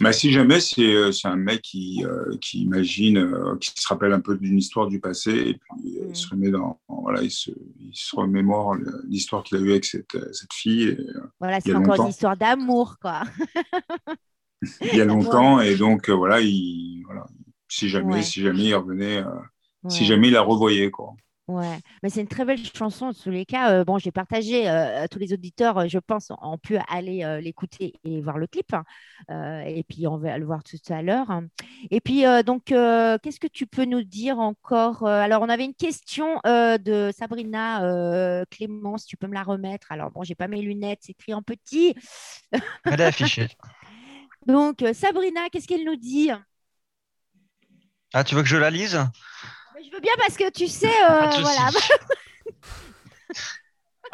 [0.00, 2.02] Bah, si jamais, c'est un mec qui,
[2.40, 6.08] qui imagine, qui se rappelle un peu d'une histoire du passé et puis Mm.
[6.10, 8.76] il se remet dans, voilà, il se, il se remémore
[9.08, 10.98] l'histoire qu'il a eue avec cette, cette fille et,
[11.40, 12.04] Voilà, c'est encore longtemps.
[12.04, 13.22] une histoire d'amour, quoi.
[14.80, 16.50] il y a longtemps et donc voilà, il,
[17.72, 18.22] si jamais, Ouais.
[18.22, 19.40] si jamais il revenait, euh,
[19.88, 21.14] si jamais il la revoyait quoi.
[21.48, 23.72] Ouais, mais c'est une très belle chanson en tous les cas.
[23.72, 27.24] Euh, bon, j'ai partagé, euh, à tous les auditeurs, euh, je pense, ont pu aller
[27.24, 28.72] euh, l'écouter et voir le clip.
[28.72, 28.84] hein.
[29.30, 31.30] Euh, et puis, on va le voir tout à l'heure.
[31.32, 31.48] hein.
[31.90, 35.04] Et puis, euh, donc, euh, qu'est-ce que tu peux nous dire encore?
[35.06, 39.90] Alors, on avait une question euh, de Sabrina euh, Clémence, tu peux me la remettre?
[39.90, 41.94] Alors, bon, j'ai pas mes lunettes, c'est écrit en petit.
[42.84, 43.48] Elle est affichée.
[44.46, 46.30] Donc, Sabrina, qu'est-ce qu'elle nous dit?
[48.14, 48.98] Ah, tu veux que je la lise?
[49.74, 51.68] Mais Je veux bien parce que tu sais, euh, voilà.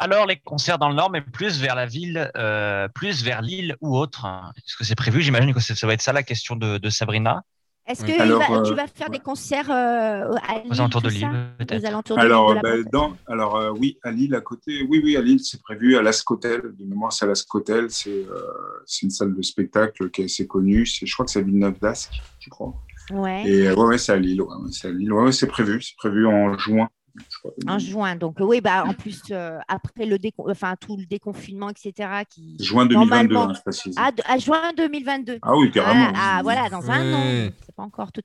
[0.01, 3.75] Alors, les concerts dans le Nord, mais plus vers la ville, euh, plus vers l'île
[3.81, 4.25] ou autre.
[4.55, 6.89] Est-ce que c'est prévu J'imagine que c'est- ça va être ça la question de, de
[6.89, 7.43] Sabrina.
[7.85, 11.01] Est-ce que Alors, va- euh, tu vas faire des concerts euh, à Lille, Aux alentours
[11.01, 11.83] de Lille, peut-être.
[11.83, 12.55] Aux alentours de Alors,
[12.93, 13.17] dans,
[13.57, 16.61] euh, oui, à Lille, à côté, oui, oui, à Lille, c'est prévu à l'Ascotel.
[16.77, 17.89] De mémoire, c'est à l'Ascotel.
[17.89, 18.41] C'est euh,
[18.85, 20.85] c'est une salle de spectacle qui est assez connue.
[20.85, 22.73] C'est- Je crois que c'est Villeneuve d'Ascq, je crois.
[23.11, 23.43] Ouais.
[23.47, 24.41] Et euh, ouais, ouais, c'est à Lille.
[24.41, 25.11] Ouais, ouais, c'est à Lille.
[25.11, 25.81] Ouais, ouais, c'est prévu.
[25.81, 26.87] C'est prévu en juin.
[27.15, 27.51] je crois.
[27.67, 31.05] En juin, donc euh, oui, bah, en plus, euh, après le décon- enfin, tout le
[31.05, 32.55] déconfinement, etc., qui...
[32.59, 33.95] Juin 2022, Normalement- hein, je précise.
[33.97, 35.39] Ah, de- à juin 2022.
[35.41, 36.11] Ah oui, carrément.
[36.15, 37.47] Ah, ah, voilà, dans un Ouais.
[37.47, 37.51] an.
[37.65, 38.21] C'est pas encore tout.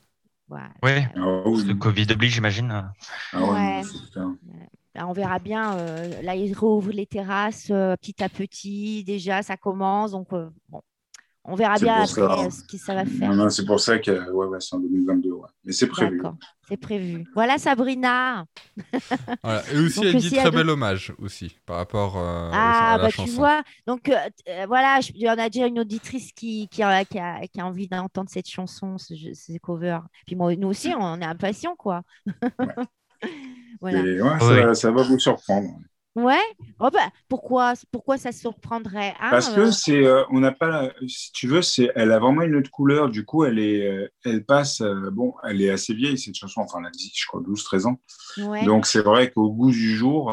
[0.49, 0.68] Voilà.
[0.83, 1.64] Oui, Ah oui.
[1.64, 2.70] le Covid oblige, j'imagine.
[3.33, 3.83] Ah ouais, Ouais.
[4.12, 4.27] clair.
[4.94, 5.77] Là, on verra bien.
[5.79, 9.03] euh, là, ils rouvrent les terrasses euh, petit à petit.
[9.03, 10.12] Déjà, ça commence.
[10.12, 10.83] Donc, euh, bon,
[11.45, 12.23] on verra bien après ça.
[12.45, 13.31] euh, ce que ça va faire.
[13.31, 15.31] Non, non, c'est pour ça que ouais, ouais, c'est en 2022.
[15.33, 15.49] Ouais.
[15.65, 16.21] Mais c'est prévu.
[16.69, 17.25] C'est prévu.
[17.35, 18.47] Voilà, Sabrina.
[19.43, 19.63] Voilà.
[19.73, 23.05] Et aussi, Donc, elle dit très bel hommage aussi par rapport euh, Ah, à la
[23.05, 23.25] bah chanson.
[23.31, 23.63] tu vois.
[23.87, 24.15] Donc, euh,
[24.49, 27.47] euh, voilà, je- il y en a déjà une auditrice qui, qui, a, qui, a,
[27.47, 30.03] qui a envie d'entendre cette chanson, ce, ces covers.
[30.27, 32.03] Puis moi, nous aussi, on est impatients, quoi.
[33.81, 33.99] voilà.
[34.01, 34.41] Et ouais, Oui.
[34.41, 35.69] ça, ça va vous surprendre.
[36.16, 36.38] Ouais.
[36.79, 40.92] Oh, bah, pourquoi, pourquoi ça surprendrait hein, Parce que c'est, euh, on n'a pas, la-
[41.09, 43.09] si tu veux, c'est, elle a vraiment une autre couleur.
[43.11, 46.61] Du coup, elle est, euh, elle passe, euh, bon, elle est assez vieille cette chanson.
[46.61, 48.00] Enfin, elle a 10, je crois 12, 13 ans.
[48.38, 48.64] ouais.
[48.64, 50.31] Donc c'est vrai qu'au goût du jour,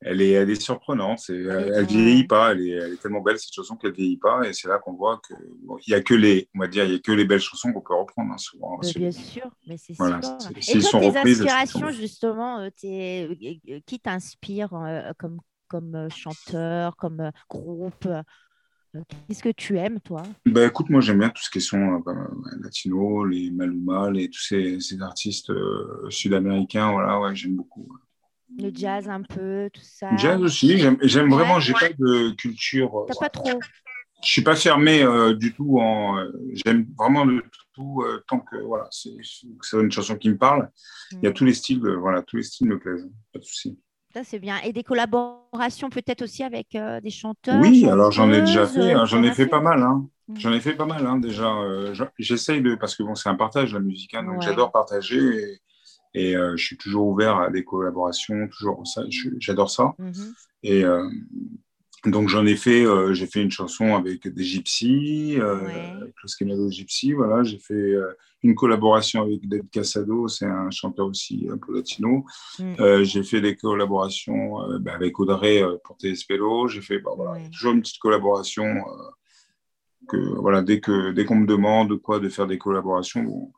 [0.00, 1.20] elle est, elle est surprenante.
[1.28, 2.52] Elle, elle vieillit pas.
[2.52, 4.46] Elle est, elle est tellement belle cette chanson qu'elle vieillit pas.
[4.48, 6.84] Et c'est là qu'on voit que, bon, il y a que les, on va dire,
[6.84, 8.78] il y a que les belles chansons qu'on peut reprendre hein, souvent.
[8.82, 10.20] Mais C'est- bien sûr, mais c'est Voilà,
[10.66, 13.34] Et toi, tes reprises, inspirations, justement, euh, euh,
[13.68, 18.08] euh, qui t'inspire euh, comme, comme chanteur, comme groupe
[19.28, 20.28] Qu'est-ce que tu aimes, toi?
[20.46, 22.14] Bah écoute, moi j'aime bien tout ce qui sont bah,
[22.60, 27.88] latino, les Maluma, les, tous ces, ces artistes euh, sud-américains, voilà, ouais, j'aime beaucoup.
[28.58, 33.06] Le jazz un peu, tout ça Jazz aussi, j'aime vraiment, j'ai pas de culture, euh,
[33.08, 33.60] T'as pas trop
[34.22, 37.42] je suis pas fermé euh, du tout, en, euh, j'aime vraiment de
[37.74, 39.10] tout, euh, tant que voilà, c'est
[39.72, 40.68] une chanson qui me parle.
[41.10, 41.34] Il y a Mm.
[41.34, 43.78] tous les styles, voilà, tous les styles me plaisent, pas de souci.
[44.12, 44.58] Ça, c'est bien.
[44.62, 49.06] Et des collaborations peut-être aussi avec des chanteurs Oui, alors j'en ai déjà fait, hein,
[49.06, 49.82] j'en ai fait pas mal.
[49.82, 50.06] Hein.
[50.28, 50.36] Mm.
[50.38, 51.46] J'en ai fait pas mal hein, déjà.
[51.94, 54.44] je- J'essaye de, parce que bon, c'est un partage la musique, hein, donc Ouais.
[54.44, 55.60] j'adore partager et,
[56.14, 59.02] et, euh, je suis toujours ouvert à des collaborations, toujours ça,
[59.38, 59.94] j'adore ça.
[59.98, 60.34] Mhm.
[60.62, 61.08] Et euh,
[62.06, 65.92] donc j'en ai fait, euh, j'ai fait une chanson avec des gypsies, euh, Ouais.
[66.00, 67.42] avec Los Quemados Gypsy, voilà.
[67.44, 67.94] J'ai fait
[68.42, 72.24] une collaboration avec Dave Casado, c'est un chanteur aussi un peu latino.
[72.58, 73.02] Mm.
[73.02, 76.66] J'ai fait des collaborations bah, avec Audrey pour Téléspélo.
[76.68, 77.50] J'ai fait bah, voilà, Ouais.
[77.50, 78.64] toujours une petite collaboration.
[80.08, 83.52] que voilà, dès que dès qu'on me demande quoi de faire des collaborations, bon,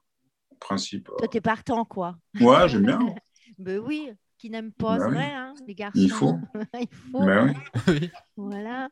[0.62, 2.16] principe, Toi, t'es partant, quoi.
[2.40, 2.98] euh, ouais, j'aime bien.
[3.58, 5.16] Ben oui, qui n'aime pas, Bah c'est oui.
[5.16, 6.00] vrai, hein, les garçons.
[6.02, 6.40] Il faut.
[6.80, 7.18] Il faut.
[7.26, 7.54] Ben
[7.88, 8.10] oui.
[8.36, 8.88] Voilà.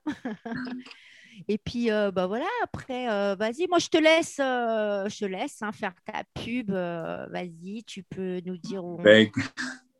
[1.48, 5.24] Et puis, euh, bah voilà, après, euh, vas-y, moi, je te laisse, euh, je te
[5.24, 6.70] laisse hein, faire ta pub.
[6.70, 8.96] euh, vas-y, tu peux nous dire où.
[8.98, 9.32] Ben, éc-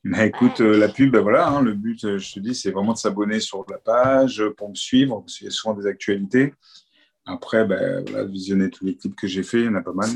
[0.05, 2.71] ben, écoute, euh, la pub, ben voilà, hein, le but, euh, je te dis, c'est
[2.71, 5.75] vraiment de s'abonner sur la page euh, pour me suivre, parce qu'il y a souvent
[5.75, 6.55] des actualités.
[7.27, 9.93] Après, ben, voilà, visionner tous les clips que j'ai faits, il y en a pas
[9.93, 10.11] mal.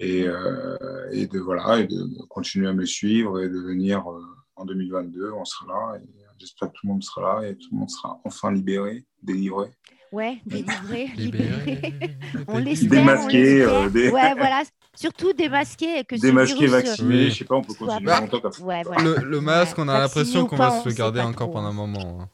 [0.00, 0.76] Et, euh,
[1.12, 4.20] et de voilà, et de continuer à me suivre et de venir euh,
[4.56, 5.98] en 2022, on sera là.
[5.98, 6.06] Et
[6.38, 9.68] j'espère que tout le monde sera là et tout le monde sera enfin libéré, délivré.
[10.12, 11.94] Ouais, délivrer, Libéré.
[12.48, 12.88] On l'espère.
[12.90, 13.74] Démasquer, on l'espère.
[13.74, 14.62] euh, des- Ouais, voilà.
[14.94, 17.30] Surtout démasquer et que ce Démasqué, virus, vacciné, Oui.
[17.30, 18.62] je sais pas, on peut continuer pas- longtemps comme ça.
[18.64, 19.02] Ouais, voilà.
[19.02, 21.70] Le, le masque, on a l'impression qu'on va se le garder encore trop, pendant un
[21.70, 21.74] hein.
[21.74, 22.20] moment.
[22.22, 22.28] hein.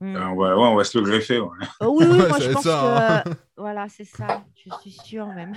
[0.00, 0.16] Mm.
[0.16, 1.38] Euh, on, va, ouais, on va se le greffer.
[1.38, 1.48] ouais.
[1.82, 4.44] Euh, oui, oui, Ouais, moi je pense ça, que voilà, c'est ça.
[4.56, 5.54] Je suis sûre même.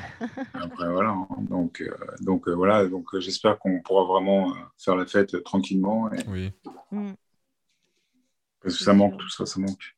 [0.53, 1.09] Après, voilà.
[1.09, 1.27] hein.
[1.49, 1.89] Donc, euh,
[2.21, 2.85] donc euh, voilà.
[2.85, 6.11] Donc, euh, j'espère qu'on pourra vraiment euh, faire la fête euh, tranquillement.
[6.13, 6.51] et- Oui.
[6.91, 7.11] Mm.
[8.61, 9.95] parce que ça manque, tout ça, ça manque.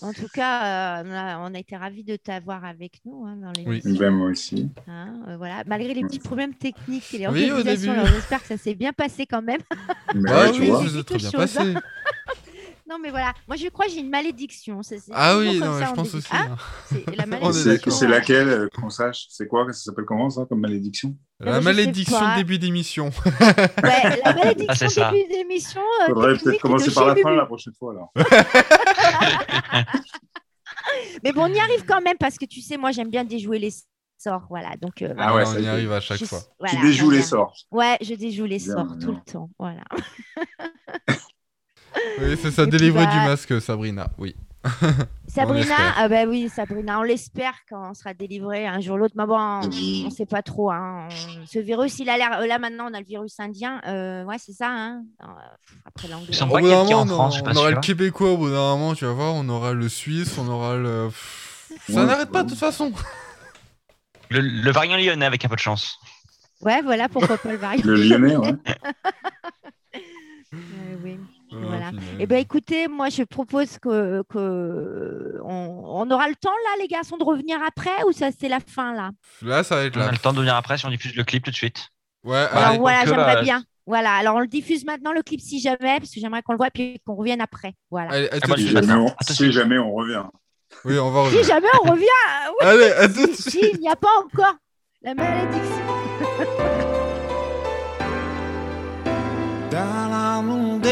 [0.00, 3.36] En tout cas, euh, on, a, on a été ravis de t'avoir avec nous hein,
[3.36, 3.94] dans l'émission.
[4.00, 4.68] Ben, moi aussi.
[4.88, 5.62] hein, euh, voilà.
[5.68, 8.00] Malgré les petits problèmes techniques et les Oui, au organisations, début.
[8.06, 9.60] alors j'espère que ça s'est bien passé quand même.
[10.16, 10.82] Mais Ah ouais, oui, tu vois.
[10.82, 11.32] ça s'est très bien hein.
[11.36, 11.74] passé.
[12.88, 13.32] Non, mais voilà.
[13.46, 14.82] Moi, je crois que j'ai une malédiction.
[14.82, 16.28] c'est- c'est Ah oui, non, ça je en pense aussi.
[16.32, 16.56] Ah,
[16.86, 18.08] c'est la malédiction.
[18.08, 19.26] Laquelle euh, qu'on sache?
[19.30, 19.66] C'est quoi?
[19.72, 21.16] Ça s'appelle comment ça comme malédiction?
[21.40, 23.10] La malédiction début d'émission.
[23.26, 25.80] Ouais, la malédiction Ah, début d'émission.
[26.02, 28.12] euh, Faudrait peut-être commencer par la fin la prochaine fois alors.
[31.24, 33.58] Mais bon, on y arrive quand même parce que tu sais, moi, j'aime bien déjouer
[33.58, 33.72] les
[34.18, 34.46] sorts.
[34.50, 34.76] Voilà.
[34.80, 36.40] Donc, euh, Ah ouais, on ça y arrive à chaque je- fois.
[36.58, 37.54] voilà, tu déjoues les sorts.
[37.70, 39.50] Ouais, je déjoue les sorts tout le temps.
[39.58, 39.84] Voilà.
[42.20, 44.08] Oui, c'est ça, délivrer du bah- masque, Sabrina.
[44.18, 44.34] Oui.
[45.26, 49.14] Sabrina, ah bah oui, Sabrina, on l'espère quand on sera délivré un jour ou l'autre.
[49.16, 50.04] Mais bon, on Oui.
[50.04, 50.70] ne sait pas trop.
[50.70, 51.08] hein.
[51.10, 52.38] On- Ce virus, il a l'air.
[52.40, 53.80] euh, Là, maintenant, on a le virus indien.
[53.88, 54.68] Euh, ouais, c'est ça.
[54.68, 55.02] Hein.
[55.22, 55.26] Euh,
[55.84, 56.26] Après l'anglais.
[56.28, 57.10] Ils sont pas en on,
[57.56, 60.48] aura le québécois, au bout d'un moment, tu vas voir, on aura le suisse, on
[60.48, 61.08] aura le.
[61.90, 62.92] Ça n'arrête pas de toute façon.
[64.30, 65.98] Le, le variant lyonnais avec un peu de chance.
[66.60, 67.82] Ouais, voilà pourquoi pas le variant.
[67.84, 68.54] Le lyonnais, ouais.
[71.60, 71.90] Voilà.
[72.18, 76.88] Eh ben écoutez, moi je propose que, que on, on aura le temps là, les
[76.88, 79.10] garçons, de revenir après ou ça c'est la fin là?
[79.42, 80.12] Là, ça va être On a là.
[80.12, 81.88] le temps de venir après si on diffuse le clip tout de suite.
[82.24, 82.78] Ouais, Alors allez.
[82.78, 83.64] voilà, j'aimerais euh, bien.
[83.86, 86.58] Voilà, alors on le diffuse maintenant le clip si jamais, parce que j'aimerais qu'on le
[86.58, 87.74] voit puis qu'on revienne après.
[87.90, 88.12] Voilà.
[88.12, 90.22] Allez, à tout bah, de Si jamais, on, si jamais revient.
[90.84, 91.44] Oui, on va Si revenir.
[91.54, 93.64] jamais on revient, euh, oui, Allez, à tout de si, suite.
[93.64, 94.54] si, il n'y a pas encore
[95.02, 95.82] la malédiction.
[99.70, 100.86] dans la monde.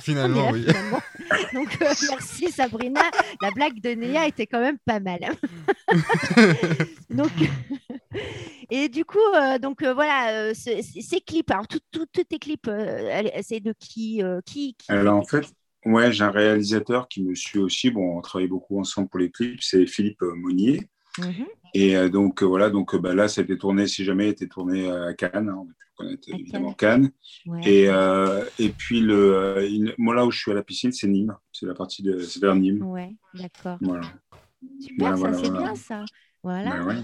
[0.00, 0.50] Finalement.
[0.52, 0.64] Oui.
[0.66, 1.00] finalement.
[1.54, 3.02] Donc, euh, merci Sabrina.
[3.42, 5.20] La blague de Néa était quand même pas mal.
[7.10, 7.30] donc,
[8.70, 12.38] et du coup, euh, donc euh, voilà, euh, ces clips, alors tout- tout- tous tes
[12.38, 15.46] clips, euh, c'est de qui, euh, qui, qui Alors en fait
[15.86, 17.90] ouais, j'ai un réalisateur qui me suit aussi.
[17.90, 19.62] Bon, on travaille beaucoup ensemble pour les clips.
[19.62, 20.88] C'est Philippe Monnier.
[21.18, 21.46] Mhm.
[21.74, 24.48] Et euh, donc euh, voilà, donc bah, là, ça a été tourné, si jamais, été
[24.48, 25.48] tourné à Cannes.
[25.48, 25.66] hein,
[26.00, 27.10] connaître évidemment Cannes.
[27.46, 27.60] Ouais.
[27.64, 31.08] Et, euh, et puis le, euh, moi là où je suis à la piscine, c'est
[31.08, 31.36] Nîmes.
[31.52, 32.82] C'est la partie de, vers Nîmes.
[32.82, 33.78] Ouais, d'accord.
[33.80, 34.06] Voilà.
[34.80, 36.04] Super, Voilà, ça voilà, c'est bien ça.
[36.42, 36.70] Voilà.
[36.78, 36.96] Bah ouais.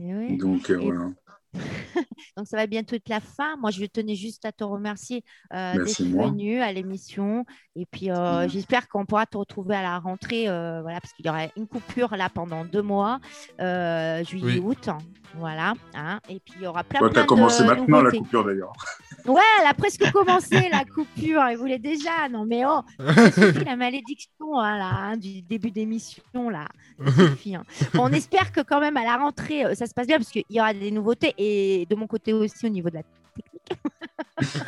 [0.00, 0.36] Eh oui.
[0.38, 1.10] Donc euh, Et- voilà.
[2.36, 3.56] Donc, ça va bientôt être la fin.
[3.58, 7.44] Moi, je tenais juste à te remercier euh, d'être venu à l'émission.
[7.76, 11.26] Et puis, euh, j'espère qu'on pourra te retrouver à la rentrée, euh, voilà, parce qu'il
[11.26, 13.20] y aura une coupure là pendant deux mois,
[13.60, 14.62] euh, juillet, Oui.
[14.64, 14.88] août.
[15.34, 15.74] Voilà.
[15.94, 16.20] hein.
[16.28, 18.72] Et puis, il y aura plein, Ouais, plein T'as commencé de maintenant la coupure d'ailleurs.
[19.26, 21.42] Ouais, elle a presque commencé la coupure.
[21.42, 22.28] Elle voulait déjà.
[22.30, 26.22] Non, mais oh, ça suffit la malédiction voilà, hein, du début d'émission.
[26.48, 26.66] là.
[27.04, 27.64] Ça suffit, hein.
[27.94, 30.44] Bon, on espère que quand même à la rentrée, ça se passe bien parce qu'il
[30.48, 31.47] y aura des nouveautés et
[31.88, 33.82] de mon côté aussi au niveau de la technique.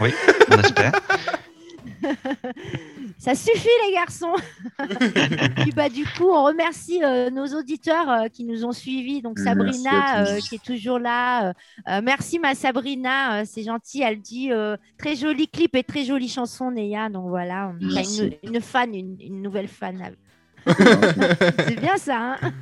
[0.00, 0.10] Oui,
[0.50, 0.92] on espère.
[3.18, 4.34] Ça suffit les garçons.
[5.56, 9.22] Puis bah du coup, on remercie euh, nos auditeurs euh, qui nous ont suivis.
[9.22, 11.52] Donc Sabrina euh, qui est toujours là.
[12.02, 14.02] Merci ma Sabrina, euh, c'est gentil.
[14.02, 17.08] Elle dit euh, très joli clip et très jolie chanson Néa.
[17.10, 20.14] Donc voilà, on a une, une fan, une, une nouvelle fan.
[20.66, 22.36] C'est bien ça.
[22.42, 22.52] hein?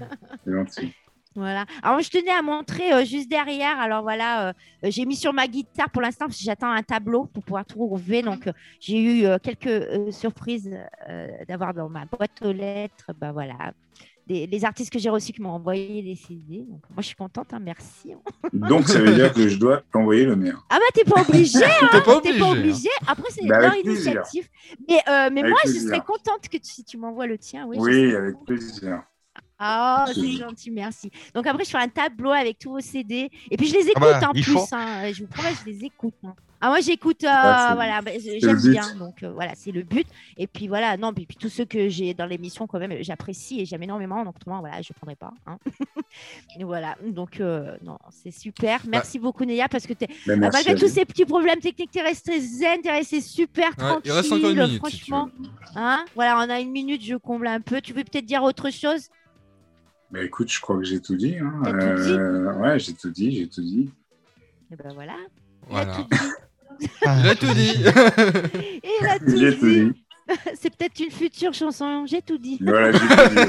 [0.44, 0.92] C'est gentil.
[1.38, 1.64] Voilà.
[1.82, 3.78] Alors, je tenais à montrer euh, juste derrière.
[3.78, 4.52] Alors, voilà, euh,
[4.84, 7.64] euh, j'ai mis sur ma guitare pour l'instant parce que j'attends un tableau pour pouvoir
[7.64, 8.22] trouver.
[8.22, 10.68] Donc, euh, j'ai eu euh, quelques euh, surprises
[11.08, 13.10] euh, d'avoir dans ma boîte aux lettres.
[13.20, 13.54] Ben voilà.
[14.26, 16.58] Des, les artistes que j'ai reçus qui m'ont envoyé des CD.
[16.68, 17.54] Donc, moi, je suis contente.
[17.54, 18.12] hein, merci.
[18.52, 20.52] Donc ça veut dire que je dois t'envoyer le mien.
[20.68, 21.64] Ah, bah, t'es pas obligé.
[21.64, 22.38] hein, T'es pas obligé.
[22.38, 22.50] pas hein.
[22.52, 22.88] obligé.
[23.06, 24.46] Après, c'est Bah, leur initiative.
[24.86, 27.64] Mais, euh, mais Avec moi, je serais contente que tu, si tu m'envoies le tien.
[27.66, 29.02] Oui, avec plaisir.
[29.58, 31.10] Ah, c'est C'est- gentil, merci.
[31.34, 33.30] Donc après, je fais un tableau avec tous vos CD.
[33.50, 34.52] Et puis, je les écoute bah, en il plus.
[34.52, 34.66] faut.
[34.72, 35.10] hein.
[35.12, 36.14] Je vous promets, je les écoute.
[36.24, 36.34] hein.
[36.60, 38.92] Ah, moi, j'écoute, euh, Ah, voilà, bah, j'aime bien.
[38.96, 40.08] Donc euh, voilà, c'est le but.
[40.36, 43.60] Et puis voilà, non, puis, puis tous ceux que j'ai dans l'émission, quand même, j'apprécie
[43.60, 44.24] et j'aime énormément.
[44.24, 45.32] Donc autrement, voilà, je ne prendrai pas.
[45.46, 45.56] hein.
[46.58, 48.80] Et voilà, donc euh, non, c'est super.
[48.88, 51.92] Merci beaucoup, Néa, parce que t'es- Mais ah, merci malgré tous ces petits problèmes techniques,
[51.92, 54.02] tu es resté zen, tu es resté super Ouais, tranquille.
[54.06, 55.28] il reste encore une minute, si franchement.
[55.76, 57.80] Hein voilà, on a une minute, je comble un peu.
[57.80, 59.08] Tu veux peut-être dire autre chose?
[60.10, 61.36] Bah, écoute, je crois que j'ai tout dit.
[61.38, 61.52] hein.
[61.64, 63.90] T'as tout dit Euh, ouais, j'ai tout dit, j'ai tout dit.
[64.72, 65.14] Et ben voilà.
[65.68, 65.94] Il Voilà.
[65.94, 66.88] tout dit.
[67.02, 67.74] Il a tout dit.
[69.00, 69.84] Il a tout J'ai tout dit.
[69.92, 70.04] dit.
[70.60, 72.04] C'est peut-être une future chanson.
[72.06, 72.58] J'ai tout dit.
[72.60, 73.40] Voilà, j'ai tout dit.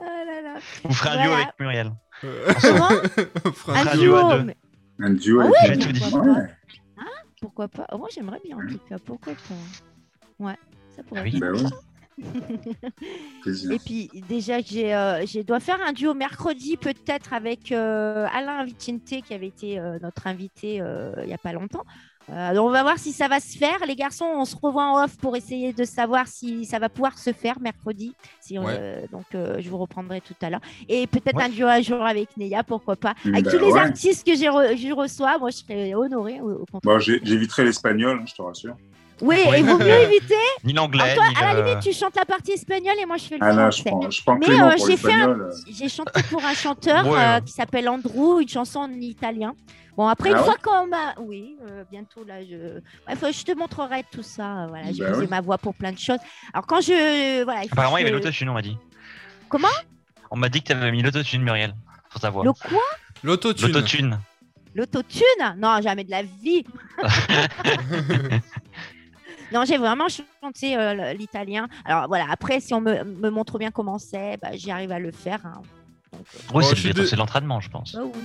[0.00, 0.54] Ah là là.
[0.84, 1.42] Vous ferez un duo Voilà.
[1.44, 1.92] avec Muriel.
[2.20, 2.88] Comment
[3.54, 4.16] Frère, Un Radio duo.
[4.16, 4.44] à deux.
[4.44, 4.56] mais
[5.00, 5.82] Un duo Ah avec ouais, J'ai lui.
[5.86, 6.00] tout dit.
[6.10, 6.46] pourquoi Ouais.
[6.96, 7.02] pas
[7.40, 7.86] Pourquoi pas?
[7.92, 8.96] Oh, Moi, j'aimerais bien en tout cas.
[9.04, 10.44] Pourquoi pas?
[10.44, 10.56] Ouais,
[10.94, 11.36] ça pourrait Ah oui.
[11.36, 11.70] être Bah ouais.
[13.46, 18.64] Et puis déjà, j'ai, euh, j'ai dois faire un duo mercredi peut-être avec euh, Alain
[18.64, 21.84] Vicente qui avait été euh, notre invité il n'y a pas longtemps.
[22.32, 23.76] Alors on va voir si ça va se faire.
[23.86, 27.18] Les garçons, on se revoit en off pour essayer de savoir si ça va pouvoir
[27.18, 28.14] se faire mercredi.
[28.40, 29.04] Si on- Ouais.
[29.12, 30.62] donc je vous reprendrai tout à l'heure.
[30.88, 31.44] Et peut-être Ouais.
[31.44, 33.14] un duo un jour avec Neya, pourquoi pas.
[33.26, 33.78] Avec Bah tous les ouais.
[33.78, 36.64] artistes que j'ai re- je reçois, moi je serais honorée au.
[36.82, 38.76] Bon, j'éviterai l'espagnol, hein, je te rassure.
[39.20, 39.56] Oui, Oui.
[39.58, 40.34] et vaut mieux éviter.
[40.64, 43.16] Ni l'anglais, toi, ni à la le- limite, tu chantes la partie espagnole et moi
[43.16, 43.90] je fais le Ah non, je français.
[43.90, 45.42] prends, je prends Mais, euh, pour j'ai fait un- l'espagnol.
[45.42, 45.72] euh.
[45.72, 47.18] J'ai chanté pour un chanteur Ouais.
[47.18, 49.54] euh, qui s'appelle Andrew, une chanson en italien.
[49.96, 51.14] Bon, après, Ah une ouais fois qu'on m'a.
[51.20, 52.80] Oui, euh, bientôt, là, je...
[53.06, 54.64] Bref, je te montrerai tout ça.
[54.64, 55.26] euh, Voilà, j'ai posé oui.
[55.30, 56.18] ma voix pour plein de choses.
[56.52, 57.44] Alors, quand je.
[57.44, 58.76] Voilà, il Apparemment, que il y avait je- l'autotune, on m'a dit.
[59.48, 59.68] Comment?
[60.32, 61.74] On m'a dit que tu avais mis l'autotune, Muriel,
[62.10, 62.42] sur ta voix.
[62.42, 62.82] Le quoi?
[63.22, 63.68] L'autotune.
[63.68, 64.18] L'autotune.
[64.74, 65.54] L'autotune?
[65.58, 66.64] Non, jamais de la vie.
[69.54, 70.06] non, j'ai vraiment
[70.42, 71.68] chanté euh, l'italien.
[71.84, 74.98] Alors, voilà, après, si on me, me montre bien comment c'est, bah, j'y arrive à
[74.98, 75.38] le faire.
[75.44, 75.62] hein.
[76.12, 76.22] Donc,
[76.62, 77.94] euh, Oui, c'est l'entraînement, je pense.
[77.94, 78.20] bah oui.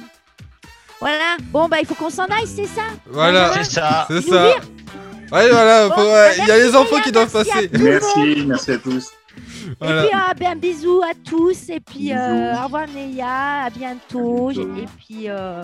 [0.99, 2.81] Voilà, bon, bah, il faut qu'on s'en aille, c'est ça?
[3.05, 3.53] Voilà.
[3.53, 4.05] C'est ça.
[4.09, 4.47] C'est ça.
[5.31, 5.87] Ouais, voilà.
[5.87, 7.55] Bon, faut- bah, ouais, Il y a merci, les infos Léa, qui doivent merci à
[7.55, 7.69] passer.
[7.83, 9.11] Merci, merci à tous.
[9.79, 10.03] Voilà.
[10.03, 12.15] Et puis ah, ben, un bisou à tous et puis euh,
[12.51, 12.59] Bisous.
[12.59, 14.49] au revoir Néa, à bientôt.
[14.49, 14.75] À bientôt.
[14.75, 15.63] Et puis euh,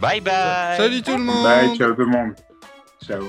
[0.00, 0.76] Bye bye.
[0.76, 1.44] Salut tout le monde.
[1.44, 2.34] Bye, ciao tout le monde.
[3.04, 3.24] Ciao.